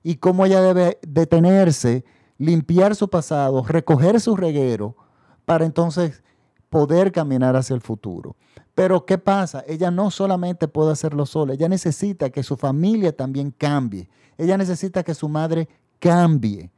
y 0.02 0.16
cómo 0.16 0.46
ella 0.46 0.62
debe 0.62 0.98
detenerse, 1.06 2.06
limpiar 2.38 2.96
su 2.96 3.10
pasado, 3.10 3.62
recoger 3.68 4.18
su 4.18 4.34
reguero, 4.34 4.96
para 5.44 5.66
entonces 5.66 6.22
poder 6.70 7.12
caminar 7.12 7.54
hacia 7.54 7.74
el 7.74 7.82
futuro. 7.82 8.34
Pero 8.74 9.04
¿qué 9.04 9.18
pasa? 9.18 9.62
Ella 9.68 9.90
no 9.90 10.10
solamente 10.10 10.66
puede 10.66 10.92
hacerlo 10.92 11.26
sola, 11.26 11.52
ella 11.52 11.68
necesita 11.68 12.30
que 12.30 12.42
su 12.42 12.56
familia 12.56 13.14
también 13.14 13.50
cambie. 13.50 14.08
Ella 14.38 14.56
necesita 14.56 15.02
que 15.02 15.12
su 15.12 15.28
madre 15.28 15.68
cambie 15.98 16.70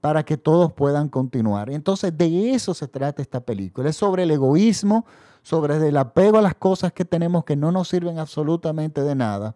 para 0.00 0.24
que 0.24 0.36
todos 0.36 0.72
puedan 0.72 1.08
continuar. 1.08 1.70
Entonces 1.70 2.16
de 2.16 2.52
eso 2.52 2.72
se 2.72 2.86
trata 2.86 3.20
esta 3.20 3.40
película. 3.40 3.90
Es 3.90 3.96
sobre 3.96 4.22
el 4.22 4.30
egoísmo, 4.30 5.06
sobre 5.42 5.76
el 5.76 5.96
apego 5.96 6.38
a 6.38 6.42
las 6.42 6.54
cosas 6.54 6.92
que 6.92 7.04
tenemos 7.04 7.44
que 7.44 7.56
no 7.56 7.72
nos 7.72 7.88
sirven 7.88 8.18
absolutamente 8.18 9.02
de 9.02 9.14
nada 9.14 9.54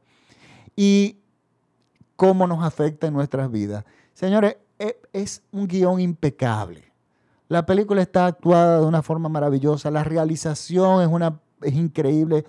y 0.76 1.18
cómo 2.16 2.46
nos 2.46 2.64
afecta 2.64 3.06
en 3.06 3.14
nuestras 3.14 3.50
vidas. 3.50 3.84
Señores, 4.12 4.56
e, 4.78 5.00
es 5.12 5.42
un 5.52 5.66
guion 5.66 6.00
impecable. 6.00 6.92
La 7.48 7.66
película 7.66 8.02
está 8.02 8.26
actuada 8.26 8.80
de 8.80 8.86
una 8.86 9.02
forma 9.02 9.28
maravillosa, 9.28 9.90
la 9.90 10.04
realización 10.04 11.02
es, 11.02 11.08
una, 11.08 11.40
es 11.62 11.74
increíble. 11.74 12.44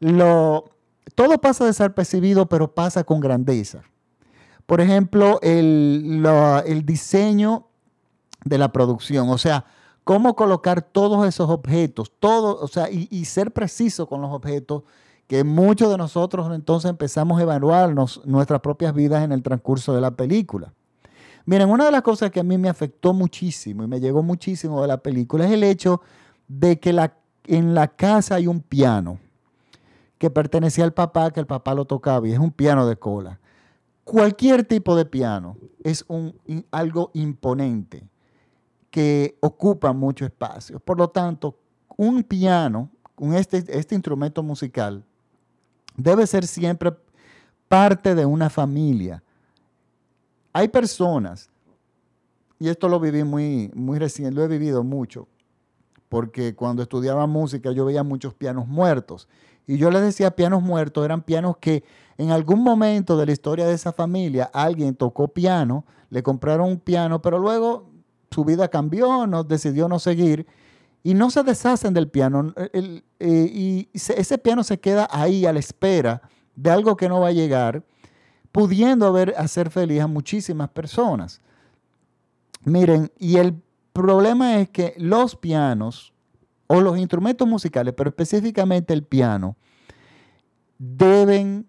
Lo, 0.00 0.70
todo 1.14 1.40
pasa 1.40 1.64
desapercibido, 1.64 2.46
pero 2.46 2.72
pasa 2.74 3.04
con 3.04 3.20
grandeza. 3.20 3.82
Por 4.66 4.80
ejemplo, 4.80 5.40
el, 5.42 6.24
el 6.66 6.86
diseño 6.86 7.66
de 8.44 8.58
la 8.58 8.72
producción, 8.72 9.28
o 9.30 9.38
sea, 9.38 9.64
cómo 10.04 10.36
colocar 10.36 10.82
todos 10.82 11.26
esos 11.26 11.48
objetos, 11.48 12.12
todo, 12.20 12.60
o 12.60 12.68
sea, 12.68 12.88
y, 12.90 13.24
ser 13.24 13.52
preciso 13.52 14.06
con 14.06 14.20
los 14.20 14.30
objetos, 14.30 14.82
que 15.26 15.42
muchos 15.42 15.90
de 15.90 15.96
nosotros 15.96 16.54
entonces 16.54 16.90
empezamos 16.90 17.38
a 17.38 17.42
evaluarnos 17.42 18.20
nuestras 18.26 18.60
propias 18.60 18.94
vidas 18.94 19.24
en 19.24 19.32
el 19.32 19.42
transcurso 19.42 19.94
de 19.94 20.02
la 20.02 20.10
película. 20.10 20.74
Miren, 21.46 21.70
una 21.70 21.86
de 21.86 21.90
las 21.90 22.02
cosas 22.02 22.30
que 22.30 22.40
a 22.40 22.44
mí 22.44 22.58
me 22.58 22.68
afectó 22.68 23.14
muchísimo 23.14 23.82
y 23.84 23.86
me 23.86 24.00
llegó 24.00 24.22
muchísimo 24.22 24.82
de 24.82 24.88
la 24.88 24.98
película 24.98 25.46
es 25.46 25.52
el 25.52 25.64
hecho 25.64 26.02
de 26.46 26.78
que 26.78 26.94
en 27.46 27.74
la 27.74 27.88
casa 27.88 28.36
hay 28.36 28.46
un 28.46 28.60
piano 28.60 29.18
que 30.18 30.30
pertenecía 30.30 30.84
al 30.84 30.92
papá, 30.92 31.30
que 31.30 31.40
el 31.40 31.46
papá 31.46 31.74
lo 31.74 31.86
tocaba 31.86 32.28
y 32.28 32.32
es 32.32 32.38
un 32.38 32.50
piano 32.50 32.86
de 32.86 32.96
cola. 32.96 33.40
Cualquier 34.04 34.64
tipo 34.64 34.94
de 34.96 35.06
piano 35.06 35.56
es 35.82 36.04
algo 36.70 37.10
imponente 37.14 38.06
que 38.94 39.36
ocupa 39.40 39.92
mucho 39.92 40.24
espacio. 40.24 40.78
Por 40.78 40.98
lo 40.98 41.08
tanto, 41.08 41.58
un 41.96 42.22
piano, 42.22 42.88
con 43.16 43.34
este, 43.34 43.64
este 43.68 43.96
instrumento 43.96 44.40
musical, 44.40 45.04
debe 45.96 46.24
ser 46.28 46.46
siempre 46.46 46.92
parte 47.66 48.14
de 48.14 48.24
una 48.24 48.48
familia 48.48 49.20
hay 50.56 50.68
personas, 50.68 51.50
y 52.60 52.68
esto 52.68 52.88
lo 52.88 53.00
viví 53.00 53.24
muy, 53.24 53.72
muy 53.74 53.98
recién, 53.98 54.36
lo 54.36 54.44
he 54.44 54.46
vivido 54.46 54.84
mucho, 54.84 55.26
porque 56.08 56.54
cuando 56.54 56.80
estudiaba 56.80 57.26
música 57.26 57.72
yo 57.72 57.84
veía 57.84 58.04
muchos 58.04 58.34
pianos 58.34 58.68
muertos. 58.68 59.28
Y 59.66 59.78
yo 59.78 59.90
les 59.90 60.02
decía 60.02 60.36
pianos 60.36 60.62
muertos, 60.62 61.04
eran 61.04 61.22
pianos 61.22 61.56
que 61.56 61.82
en 62.18 62.30
algún 62.30 62.62
momento 62.62 63.16
de 63.16 63.26
la 63.26 63.32
historia 63.32 63.66
de 63.66 63.74
esa 63.74 63.92
familia 63.92 64.48
alguien 64.54 64.94
tocó 64.94 65.26
piano, 65.26 65.84
le 66.08 66.22
compraron 66.22 66.68
un 66.68 66.78
piano, 66.78 67.20
pero 67.20 67.40
luego 67.40 67.90
su 68.34 68.44
vida 68.44 68.68
cambió, 68.68 69.26
no, 69.26 69.44
decidió 69.44 69.88
no 69.88 69.98
seguir 69.98 70.46
y 71.02 71.14
no 71.14 71.30
se 71.30 71.42
deshacen 71.42 71.94
del 71.94 72.08
piano. 72.08 72.52
Eh, 72.56 73.02
y 73.20 73.88
ese 73.92 74.38
piano 74.38 74.64
se 74.64 74.80
queda 74.80 75.08
ahí 75.10 75.46
a 75.46 75.52
la 75.52 75.60
espera 75.60 76.22
de 76.56 76.70
algo 76.70 76.96
que 76.96 77.08
no 77.08 77.20
va 77.20 77.28
a 77.28 77.32
llegar 77.32 77.84
pudiendo 78.50 79.12
ver, 79.12 79.34
hacer 79.36 79.70
feliz 79.70 80.00
a 80.00 80.06
muchísimas 80.06 80.68
personas. 80.70 81.40
Miren, 82.64 83.10
y 83.18 83.36
el 83.36 83.60
problema 83.92 84.60
es 84.60 84.70
que 84.70 84.94
los 84.96 85.36
pianos 85.36 86.12
o 86.66 86.80
los 86.80 86.98
instrumentos 86.98 87.46
musicales, 87.46 87.94
pero 87.96 88.10
específicamente 88.10 88.94
el 88.94 89.02
piano, 89.02 89.56
deben 90.78 91.66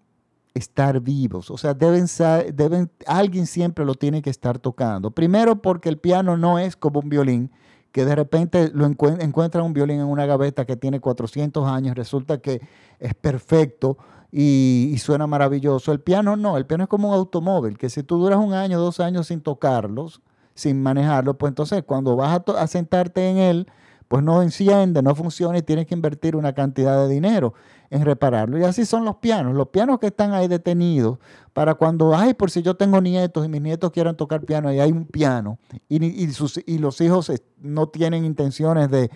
estar 0.56 1.02
vivos, 1.02 1.52
o 1.52 1.58
sea, 1.58 1.74
deben, 1.74 2.08
deben, 2.54 2.90
alguien 3.06 3.46
siempre 3.46 3.86
lo 3.86 3.94
tiene 3.94 4.22
que 4.22 4.32
estar 4.32 4.58
tocando. 4.58 5.12
Primero 5.12 5.62
porque 5.62 5.90
el 5.90 5.98
piano 5.98 6.38
no 6.38 6.58
es 6.58 6.76
como 6.76 7.02
un 7.02 7.10
violín, 7.10 7.52
que 7.92 8.06
de 8.06 8.16
repente 8.16 8.72
lo 8.74 8.86
encuentra 8.86 9.62
un 9.62 9.74
violín 9.74 10.00
en 10.00 10.08
una 10.08 10.26
gaveta 10.26 10.66
que 10.66 10.76
tiene 10.76 11.00
400 11.00 11.68
años, 11.68 11.96
resulta 11.96 12.40
que 12.40 12.62
es 13.00 13.14
perfecto, 13.14 13.98
y, 14.38 14.98
suena 15.00 15.28
maravilloso. 15.28 15.94
El 15.94 16.02
piano 16.02 16.36
no, 16.36 16.58
el 16.58 16.66
piano 16.66 16.84
es 16.84 16.90
como 16.90 17.10
un 17.10 17.16
automóvil, 17.16 17.78
que 17.78 17.90
si 17.90 18.04
tú 18.04 18.18
duras 18.18 18.38
un 18.38 18.54
año, 18.54 18.80
dos 18.80 19.00
años 19.00 19.28
sin 19.28 19.40
tocarlos, 19.40 20.22
sin 20.54 20.84
manejarlo, 20.84 21.38
pues 21.38 21.52
entonces 21.52 21.84
cuando 21.86 22.18
vas 22.18 22.42
a, 22.48 22.68
sentarte 22.68 23.30
en 23.30 23.38
él, 23.38 23.68
pues 24.10 24.24
no 24.24 24.42
enciende, 24.42 25.02
no 25.02 25.16
funciona 25.16 25.58
y 25.58 25.62
tienes 25.62 25.86
que 25.86 25.96
invertir 25.96 26.36
una 26.36 26.54
cantidad 26.54 27.08
de 27.08 27.14
dinero 27.14 27.54
en 27.90 28.06
repararlo. 28.06 28.58
Y 28.58 28.64
así 28.64 28.86
son 28.86 29.06
los 29.06 29.18
pianos. 29.18 29.56
Los 29.56 29.70
pianos 29.70 30.00
que 30.00 30.08
están 30.08 30.34
ahí 30.34 30.48
detenidos 30.48 31.20
para 31.54 31.76
cuando, 31.76 32.16
ay, 32.16 32.34
por 32.34 32.52
si 32.52 32.62
yo 32.62 32.76
tengo 32.76 33.02
nietos 33.02 33.46
y 33.46 33.50
mis 33.50 33.62
nietos 33.62 33.92
quieran 33.92 34.16
tocar 34.18 34.42
piano 34.42 34.72
y 34.74 34.80
hay 34.80 34.92
un 34.92 35.06
piano 35.06 35.58
y, 35.88 36.04
y 36.06 36.78
los 36.78 37.02
hijos 37.02 37.32
no 37.62 37.88
tienen 37.88 38.26
intenciones 38.26 38.90
de, 38.90 39.10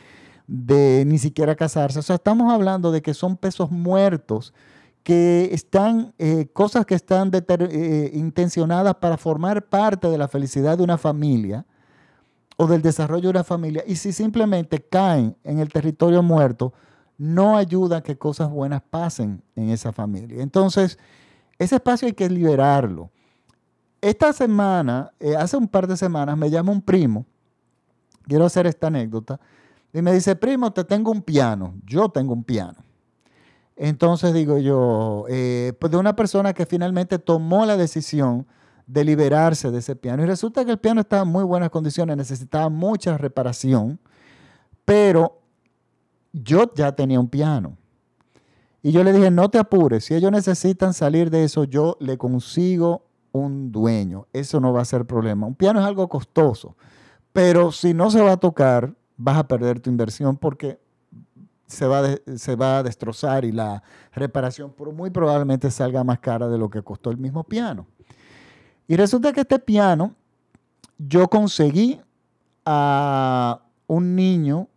de 0.48 1.04
ni 1.06 1.20
siquiera 1.20 1.56
casarse. 1.56 2.00
O 2.00 2.02
sea, 2.02 2.16
estamos 2.16 2.52
hablando 2.52 2.92
de 2.92 3.02
que 3.02 3.14
son 3.14 3.38
pesos 3.38 3.70
muertos 3.70 4.54
que 5.04 5.50
están, 5.54 6.14
eh, 6.18 6.48
cosas 6.54 6.86
que 6.86 6.96
están 6.96 7.32
eh, 7.34 8.12
intencionadas 8.14 8.96
para 8.96 9.18
formar 9.18 9.66
parte 9.66 10.10
de 10.10 10.18
la 10.18 10.28
felicidad 10.28 10.78
de 10.78 10.84
una 10.84 10.98
familia 10.98 11.66
o 12.58 12.68
del 12.68 12.82
desarrollo 12.82 13.24
de 13.24 13.30
una 13.30 13.44
familia. 13.44 13.84
Y 13.88 13.96
si 13.96 14.12
simplemente 14.12 14.82
caen 14.82 15.38
en 15.44 15.60
el 15.60 15.70
territorio 15.70 16.24
muerto, 16.24 16.74
no 17.20 17.58
ayuda 17.58 17.98
a 17.98 18.02
que 18.02 18.18
cosas 18.18 18.50
buenas 18.50 18.82
pasen 18.82 19.44
en 19.56 19.70
esa 19.70 19.92
familia. 19.92 20.42
Entonces, 20.42 20.98
ese 21.60 21.76
espacio 21.76 22.08
hay 22.08 22.14
que 22.14 22.30
liberarlo. 22.30 23.12
Esta 24.02 24.32
semana, 24.32 25.12
eh, 25.20 25.36
hace 25.36 25.58
un 25.58 25.68
par 25.68 25.86
de 25.86 25.98
semanas, 25.98 26.38
me 26.38 26.50
llama 26.50 26.72
un 26.72 26.82
primo, 26.82 27.26
quiero 28.24 28.46
hacer 28.46 28.66
esta 28.66 28.88
anécdota, 28.88 29.38
y 29.92 30.02
me 30.02 30.14
dice, 30.14 30.36
primo, 30.38 30.72
te 30.72 30.86
tengo 30.86 31.12
un 31.12 31.22
piano, 31.22 31.76
yo 31.86 32.08
tengo 32.08 32.32
un 32.32 32.46
piano. 32.46 32.78
Entonces 33.76 34.34
digo 34.34 34.58
yo, 34.58 35.26
eh, 35.28 35.74
pues 35.78 35.92
de 35.92 35.98
una 35.98 36.16
persona 36.16 36.54
que 36.54 36.66
finalmente 36.66 37.20
tomó 37.20 37.66
la 37.66 37.76
decisión 37.76 38.48
de 38.88 39.04
liberarse 39.04 39.72
de 39.72 39.80
ese 39.80 39.96
piano. 39.96 40.24
Y 40.24 40.26
resulta 40.26 40.64
que 40.64 40.72
el 40.72 40.80
piano 40.80 41.02
estaba 41.02 41.24
en 41.24 41.30
muy 41.30 41.44
buenas 41.44 41.70
condiciones, 41.70 42.16
necesitaba 42.16 42.70
mucha 42.70 43.18
reparación, 43.18 44.00
pero 44.86 45.39
yo 46.34 46.72
ya 46.76 46.92
tenía 46.94 47.20
un 47.20 47.30
piano. 47.30 47.78
Y 48.82 48.92
yo 48.92 49.04
le 49.04 49.12
dije, 49.12 49.30
no 49.30 49.50
te 49.50 49.58
apures, 49.58 50.06
si 50.06 50.16
ellos 50.16 50.32
necesitan 50.32 50.94
salir 50.94 51.30
de 51.30 51.44
eso, 51.44 51.66
yo 51.66 51.98
le 52.00 52.18
consigo 52.18 53.04
un 53.32 53.72
dueño. 53.72 54.28
Eso 54.32 54.60
no 54.60 54.72
va 54.72 54.82
a 54.82 54.86
ser 54.86 55.06
problema. 55.06 55.48
Un 55.48 55.56
piano 55.56 55.80
es 55.80 55.86
algo 55.86 56.08
costoso, 56.08 56.76
pero 57.34 57.72
si 57.72 57.94
no 57.94 58.10
se 58.10 58.22
va 58.22 58.34
a 58.34 58.38
tocar, 58.38 58.96
vas 59.18 59.38
a 59.38 59.48
perder 59.48 59.80
tu 59.82 59.90
inversión 59.90 60.38
porque 60.38 60.80
se 61.68 61.86
va, 61.86 62.04
se 62.36 62.56
va 62.56 62.80
a 62.80 62.84
destrozar 62.84 63.46
y 63.46 63.52
la 63.52 63.84
reparación 64.14 64.74
muy 64.94 65.10
probablemente 65.12 65.70
salga 65.70 66.04
más 66.04 66.20
cara 66.20 66.48
de 66.48 66.58
lo 66.58 66.70
que 66.70 66.82
costó 66.82 67.12
el 67.12 67.18
mismo 67.18 67.44
piano. 67.44 67.86
Y 68.88 68.96
resulta 68.96 69.34
que 69.34 69.42
este 69.42 69.60
piano, 69.60 70.16
yo 70.98 71.28
conseguí 71.28 72.02
a 72.66 73.62
un 73.88 74.16
niño 74.16 74.68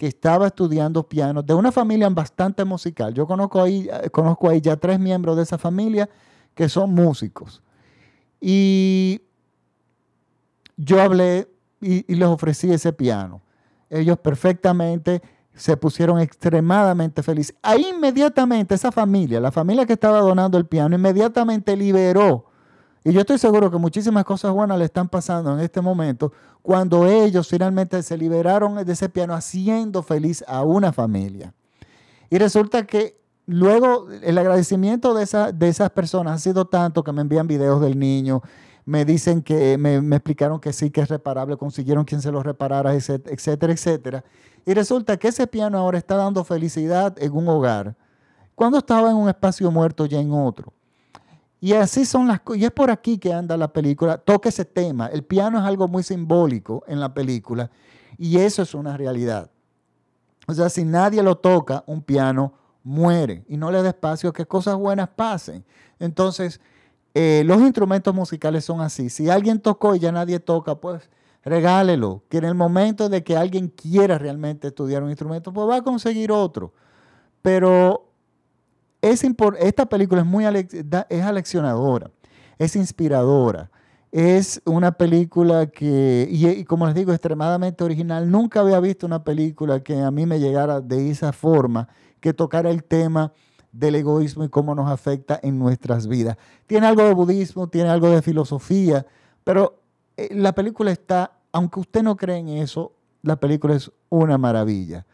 que 0.00 0.06
estaba 0.06 0.46
estudiando 0.46 1.06
piano 1.06 1.42
de 1.42 1.52
una 1.52 1.70
familia 1.70 2.08
bastante 2.08 2.64
musical. 2.64 3.12
Yo 3.12 3.26
conozco 3.26 3.60
ahí, 3.60 3.86
conozco 4.10 4.48
ahí 4.48 4.62
ya 4.62 4.74
tres 4.76 4.98
miembros 4.98 5.36
de 5.36 5.42
esa 5.42 5.58
familia 5.58 6.08
que 6.54 6.70
son 6.70 6.94
músicos. 6.94 7.62
Y 8.40 9.20
yo 10.78 11.02
hablé 11.02 11.48
y 11.82 12.14
les 12.14 12.28
ofrecí 12.28 12.72
ese 12.72 12.94
piano 12.94 13.42
ellos 13.90 14.18
perfectamente 14.18 15.20
se 15.52 15.76
pusieron 15.76 16.20
extremadamente 16.20 17.22
felices. 17.22 17.54
Ahí 17.60 17.86
inmediatamente 17.94 18.76
esa 18.76 18.92
familia, 18.92 19.40
la 19.40 19.50
familia 19.50 19.84
que 19.84 19.92
estaba 19.92 20.20
donando 20.20 20.56
el 20.56 20.66
piano, 20.66 20.94
inmediatamente 20.94 21.76
liberó. 21.76 22.46
Y 23.02 23.12
yo 23.12 23.20
estoy 23.20 23.38
seguro 23.38 23.70
que 23.70 23.78
muchísimas 23.78 24.24
cosas 24.24 24.52
buenas 24.52 24.78
le 24.78 24.84
están 24.84 25.08
pasando 25.08 25.54
en 25.54 25.60
este 25.60 25.80
momento 25.80 26.32
cuando 26.60 27.06
ellos 27.06 27.48
finalmente 27.48 28.02
se 28.02 28.18
liberaron 28.18 28.84
de 28.84 28.92
ese 28.92 29.08
piano 29.08 29.34
haciendo 29.34 30.02
feliz 30.02 30.44
a 30.46 30.62
una 30.62 30.92
familia. 30.92 31.54
Y 32.28 32.38
resulta 32.38 32.86
que 32.86 33.18
luego 33.46 34.08
el 34.22 34.36
agradecimiento 34.36 35.14
de, 35.14 35.24
esa, 35.24 35.50
esas 35.60 35.90
personas 35.90 36.34
ha 36.34 36.38
sido 36.38 36.66
tanto 36.66 37.02
que 37.02 37.12
me 37.12 37.22
envían 37.22 37.46
videos 37.46 37.80
del 37.80 37.98
niño 37.98 38.42
me 38.84 39.04
dicen 39.04 39.42
que 39.42 39.78
me, 39.78 39.96
explicaron 40.16 40.58
que 40.58 40.72
sí, 40.72 40.90
que 40.90 41.00
es 41.00 41.08
reparable, 41.08 41.56
consiguieron 41.56 42.04
quien 42.04 42.20
se 42.20 42.32
lo 42.32 42.42
reparara, 42.42 42.92
etcétera, 42.94 43.72
etcétera. 43.72 44.24
Y 44.66 44.74
resulta 44.74 45.16
que 45.16 45.28
ese 45.28 45.46
piano 45.46 45.78
ahora 45.78 45.96
está 45.96 46.16
dando 46.16 46.42
felicidad 46.42 47.14
en 47.22 47.32
un 47.32 47.46
hogar, 47.48 47.96
cuando 48.56 48.78
estaba 48.78 49.10
en 49.10 49.16
un 49.16 49.28
espacio 49.28 49.70
muerto 49.70 50.06
ya 50.06 50.18
en 50.18 50.32
otro. 50.32 50.72
Y 51.60 51.74
así 51.74 52.06
son 52.06 52.26
las 52.26 52.40
cosas. 52.40 52.62
Y 52.62 52.64
es 52.64 52.70
por 52.70 52.90
aquí 52.90 53.18
que 53.18 53.32
anda 53.32 53.56
la 53.56 53.72
película. 53.72 54.16
Toca 54.18 54.48
ese 54.48 54.64
tema. 54.64 55.06
El 55.08 55.24
piano 55.24 55.58
es 55.58 55.64
algo 55.64 55.88
muy 55.88 56.02
simbólico 56.02 56.84
en 56.86 57.00
la 57.00 57.12
película. 57.12 57.70
Y 58.16 58.38
eso 58.38 58.62
es 58.62 58.74
una 58.74 58.96
realidad. 58.96 59.50
O 60.46 60.54
sea, 60.54 60.68
si 60.70 60.84
nadie 60.84 61.22
lo 61.22 61.36
toca, 61.36 61.84
un 61.86 62.02
piano 62.02 62.54
muere. 62.82 63.44
Y 63.46 63.56
no 63.56 63.70
le 63.70 63.82
da 63.82 63.90
espacio 63.90 64.30
a 64.30 64.32
que 64.32 64.46
cosas 64.46 64.76
buenas 64.76 65.08
pasen. 65.08 65.64
Entonces, 65.98 66.60
eh, 67.14 67.42
los 67.44 67.60
instrumentos 67.60 68.14
musicales 68.14 68.64
son 68.64 68.80
así. 68.80 69.10
Si 69.10 69.28
alguien 69.28 69.60
tocó 69.60 69.94
y 69.94 69.98
ya 69.98 70.12
nadie 70.12 70.40
toca, 70.40 70.76
pues 70.76 71.10
regálelo. 71.44 72.22
Que 72.30 72.38
en 72.38 72.44
el 72.44 72.54
momento 72.54 73.10
de 73.10 73.22
que 73.22 73.36
alguien 73.36 73.68
quiera 73.68 74.16
realmente 74.16 74.68
estudiar 74.68 75.02
un 75.02 75.10
instrumento, 75.10 75.52
pues 75.52 75.68
va 75.68 75.76
a 75.76 75.82
conseguir 75.82 76.32
otro. 76.32 76.72
Pero 77.42 78.09
es 79.02 79.24
esta 79.58 79.86
película 79.86 80.20
es 80.20 80.26
muy 80.26 80.44
es 80.44 81.22
aleccionadora, 81.24 82.10
es 82.58 82.76
inspiradora. 82.76 83.70
Es 84.12 84.60
una 84.64 84.90
película 84.90 85.68
que, 85.68 86.26
y, 86.28 86.48
y, 86.48 86.64
como 86.64 86.84
les 86.86 86.96
digo, 86.96 87.12
extremadamente 87.12 87.84
original. 87.84 88.28
Nunca 88.28 88.58
había 88.58 88.80
visto 88.80 89.06
una 89.06 89.22
película 89.22 89.84
que 89.84 90.00
a 90.00 90.10
mí 90.10 90.26
me 90.26 90.40
llegara 90.40 90.80
de 90.80 91.10
esa 91.10 91.32
forma, 91.32 91.88
que 92.18 92.34
tocara 92.34 92.70
el 92.70 92.82
tema 92.82 93.32
del 93.72 93.94
egoísmo 93.94 94.44
y 94.44 94.48
cómo 94.48 94.74
nos 94.74 94.90
afecta 94.90 95.38
en 95.42 95.58
nuestras 95.58 96.08
vidas. 96.08 96.36
Tiene 96.66 96.86
algo 96.86 97.04
de 97.04 97.14
budismo, 97.14 97.68
tiene 97.68 97.88
algo 97.88 98.10
de 98.10 98.20
filosofía, 98.20 99.06
pero 99.44 99.80
eh, 100.16 100.28
la 100.34 100.52
película 100.54 100.90
está, 100.90 101.38
aunque 101.52 101.80
usted 101.80 102.02
no 102.02 102.16
cree 102.16 102.38
en 102.38 102.48
eso, 102.48 102.92
la 103.22 103.36
película 103.36 103.74
es 103.74 103.92
una 104.08 104.38
maravilla. 104.38 105.06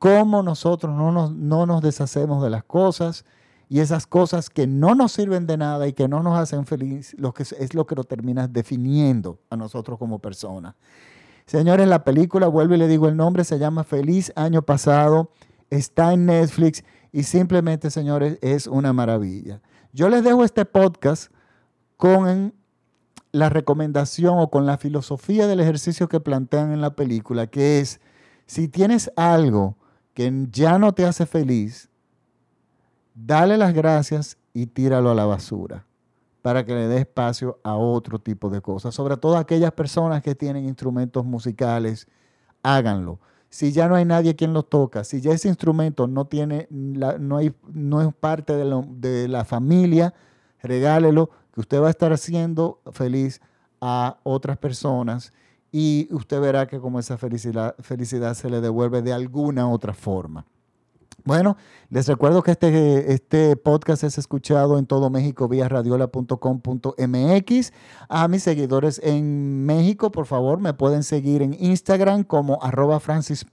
Cómo 0.00 0.42
nosotros 0.42 0.96
no 0.96 1.12
nos, 1.12 1.30
no 1.32 1.66
nos 1.66 1.82
deshacemos 1.82 2.42
de 2.42 2.48
las 2.48 2.64
cosas 2.64 3.26
y 3.68 3.80
esas 3.80 4.06
cosas 4.06 4.48
que 4.48 4.66
no 4.66 4.94
nos 4.94 5.12
sirven 5.12 5.46
de 5.46 5.58
nada 5.58 5.86
y 5.86 5.92
que 5.92 6.08
no 6.08 6.22
nos 6.22 6.38
hacen 6.38 6.64
feliz, 6.64 7.14
lo 7.18 7.34
que 7.34 7.42
es 7.42 7.74
lo 7.74 7.86
que 7.86 7.94
lo 7.94 8.04
termina 8.04 8.48
definiendo 8.48 9.40
a 9.50 9.56
nosotros 9.56 9.98
como 9.98 10.18
personas. 10.18 10.74
Señores, 11.44 11.86
la 11.86 12.02
película, 12.02 12.46
vuelvo 12.46 12.76
y 12.76 12.78
le 12.78 12.88
digo 12.88 13.08
el 13.08 13.16
nombre, 13.18 13.44
se 13.44 13.58
llama 13.58 13.84
Feliz 13.84 14.32
Año 14.36 14.62
Pasado, 14.62 15.32
está 15.68 16.14
en 16.14 16.24
Netflix 16.24 16.82
y 17.12 17.24
simplemente, 17.24 17.90
señores, 17.90 18.38
es 18.40 18.66
una 18.66 18.94
maravilla. 18.94 19.60
Yo 19.92 20.08
les 20.08 20.24
dejo 20.24 20.44
este 20.44 20.64
podcast 20.64 21.30
con 21.98 22.54
la 23.32 23.50
recomendación 23.50 24.38
o 24.38 24.48
con 24.48 24.64
la 24.64 24.78
filosofía 24.78 25.46
del 25.46 25.60
ejercicio 25.60 26.08
que 26.08 26.20
plantean 26.20 26.72
en 26.72 26.80
la 26.80 26.96
película, 26.96 27.48
que 27.48 27.80
es, 27.80 28.00
si 28.46 28.66
tienes 28.66 29.12
algo 29.14 29.76
que 30.14 30.46
ya 30.50 30.78
no 30.78 30.92
te 30.92 31.04
hace 31.04 31.26
feliz, 31.26 31.88
dale 33.14 33.56
las 33.56 33.74
gracias 33.74 34.36
y 34.52 34.66
tíralo 34.66 35.10
a 35.10 35.14
la 35.14 35.26
basura 35.26 35.86
para 36.42 36.64
que 36.64 36.74
le 36.74 36.88
dé 36.88 36.98
espacio 36.98 37.58
a 37.62 37.76
otro 37.76 38.18
tipo 38.18 38.48
de 38.48 38.60
cosas. 38.62 38.94
Sobre 38.94 39.16
todo 39.16 39.36
aquellas 39.36 39.72
personas 39.72 40.22
que 40.22 40.34
tienen 40.34 40.64
instrumentos 40.64 41.24
musicales, 41.24 42.08
háganlo 42.62 43.18
si 43.50 43.72
ya 43.72 43.88
no 43.88 43.96
hay 43.96 44.04
nadie 44.04 44.36
quien 44.36 44.54
lo 44.54 44.62
toca, 44.62 45.02
si 45.02 45.20
ya 45.20 45.32
ese 45.32 45.48
instrumento 45.48 46.06
no 46.06 46.24
tiene, 46.26 46.68
no, 46.70 47.36
hay, 47.36 47.52
no 47.72 48.00
es 48.00 48.14
parte 48.14 48.54
de, 48.54 48.84
de, 48.92 49.26
la 49.26 49.44
familia, 49.44 50.14
regálelo, 50.62 51.30
que 51.52 51.60
usted 51.60 51.82
va 51.82 51.88
a 51.88 51.90
estar 51.90 52.12
haciendo 52.12 52.80
feliz 52.92 53.40
a 53.80 54.18
otras 54.22 54.56
personas 54.56 55.32
y 55.72 56.08
usted 56.10 56.40
verá 56.40 56.66
que 56.66 56.80
como 56.80 56.98
esa 56.98 57.16
felicidad, 57.16 57.76
felicidad 57.80 58.34
se 58.34 58.50
le 58.50 58.60
devuelve 58.60 59.02
de 59.02 59.12
alguna 59.12 59.68
otra 59.68 59.94
forma. 59.94 60.44
Bueno, 61.24 61.56
les 61.90 62.08
recuerdo 62.08 62.42
que 62.42 62.50
este, 62.52 63.12
este 63.12 63.54
podcast 63.56 64.04
es 64.04 64.16
escuchado 64.16 64.78
en 64.78 64.86
todo 64.86 65.10
México 65.10 65.48
vía 65.48 65.68
radiola.com.mx. 65.68 67.72
A 68.08 68.28
mis 68.28 68.42
seguidores 68.42 69.02
en 69.04 69.66
México, 69.66 70.10
por 70.10 70.24
favor, 70.26 70.60
me 70.60 70.72
pueden 70.72 71.02
seguir 71.02 71.42
en 71.42 71.54
Instagram 71.58 72.24
como 72.24 72.62
arroba 72.62 73.00
Francis 73.00 73.44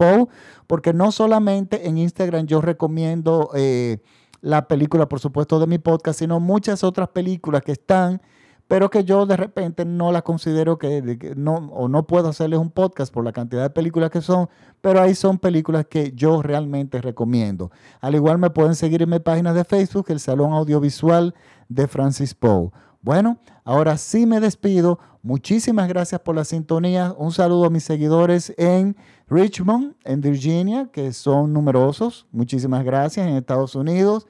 porque 0.66 0.94
no 0.94 1.12
solamente 1.12 1.88
en 1.88 1.98
Instagram 1.98 2.46
yo 2.46 2.62
recomiendo 2.62 3.50
eh, 3.54 3.98
la 4.42 4.66
película, 4.68 5.10
por 5.10 5.20
supuesto, 5.20 5.60
de 5.60 5.68
mi 5.68 5.78
podcast, 5.78 6.20
sino 6.20 6.40
muchas 6.40 6.86
otras 6.86 7.10
películas 7.10 7.64
que 7.64 7.74
están 7.74 8.22
pero 8.68 8.90
que 8.90 9.04
yo 9.04 9.26
de 9.26 9.38
repente 9.38 9.86
no 9.86 10.12
la 10.12 10.22
considero 10.22 10.78
que, 10.78 11.34
no, 11.36 11.56
o 11.74 11.88
no 11.88 12.06
puedo 12.06 12.30
hacerles 12.30 12.60
un 12.60 12.70
podcast 12.70 13.14
por 13.14 13.24
la 13.24 13.32
cantidad 13.32 13.64
de 13.64 13.70
películas 13.70 14.12
que 14.12 14.22
son, 14.22 14.50
pero 14.82 15.02
ahí 15.02 15.16
son 15.16 15.40
películas 15.40 15.86
que 15.90 16.12
yo 16.14 16.42
realmente 16.42 17.02
recomiendo. 17.02 17.72
Al 18.02 18.16
igual 18.16 18.38
me 18.38 18.50
pueden 18.50 18.76
seguir 18.76 19.02
en 19.02 19.10
mi 19.10 19.20
página 19.20 19.54
de 19.54 19.64
Facebook, 19.64 20.06
el 20.10 20.20
Salón 20.20 20.52
Audiovisual 20.52 21.34
de 21.70 21.88
Francis 21.88 22.34
Poe. 22.34 22.72
Bueno, 23.02 23.38
ahora 23.64 23.98
sí 23.98 24.26
me 24.26 24.40
despido. 24.40 25.00
Muchísimas 25.22 25.88
gracias 25.88 26.20
por 26.22 26.36
la 26.36 26.44
sintonía. 26.44 27.14
Un 27.18 27.32
saludo 27.32 27.66
a 27.66 27.70
mis 27.70 27.84
seguidores 27.84 28.54
en 28.58 28.98
Richmond, 29.30 29.96
en 30.04 30.22
Virginia, 30.22 30.90
que 30.92 31.14
son 31.14 31.54
numerosos. 31.54 32.28
Muchísimas 32.32 32.84
gracias 32.84 33.28
en 33.28 33.36
Estados 33.36 33.76
Unidos. 33.76 34.28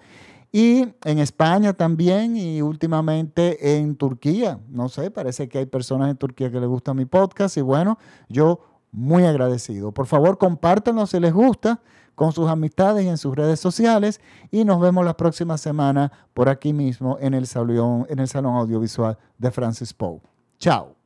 Y 0.51 0.87
en 1.03 1.19
España 1.19 1.73
también 1.73 2.37
y 2.37 2.61
últimamente 2.61 3.77
en 3.77 3.95
Turquía. 3.95 4.59
No 4.69 4.89
sé, 4.89 5.11
parece 5.11 5.49
que 5.49 5.59
hay 5.59 5.65
personas 5.65 6.09
en 6.09 6.17
Turquía 6.17 6.51
que 6.51 6.59
les 6.59 6.69
gusta 6.69 6.93
mi 6.93 7.05
podcast 7.05 7.57
y 7.57 7.61
bueno, 7.61 7.97
yo 8.29 8.61
muy 8.91 9.25
agradecido. 9.25 9.91
Por 9.91 10.07
favor, 10.07 10.37
compártanlo 10.37 11.05
si 11.05 11.19
les 11.19 11.33
gusta 11.33 11.81
con 12.15 12.31
sus 12.31 12.49
amistades 12.49 13.05
y 13.05 13.09
en 13.09 13.17
sus 13.17 13.35
redes 13.35 13.59
sociales 13.59 14.21
y 14.49 14.65
nos 14.65 14.81
vemos 14.81 15.05
la 15.05 15.15
próxima 15.15 15.57
semana 15.57 16.11
por 16.33 16.49
aquí 16.49 16.73
mismo 16.73 17.17
en 17.19 17.35
el 17.35 17.45
salón, 17.45 18.07
en 18.09 18.19
el 18.19 18.27
salón 18.27 18.55
audiovisual 18.55 19.17
de 19.37 19.51
Francis 19.51 19.93
Poe. 19.93 20.21
Chao. 20.57 20.96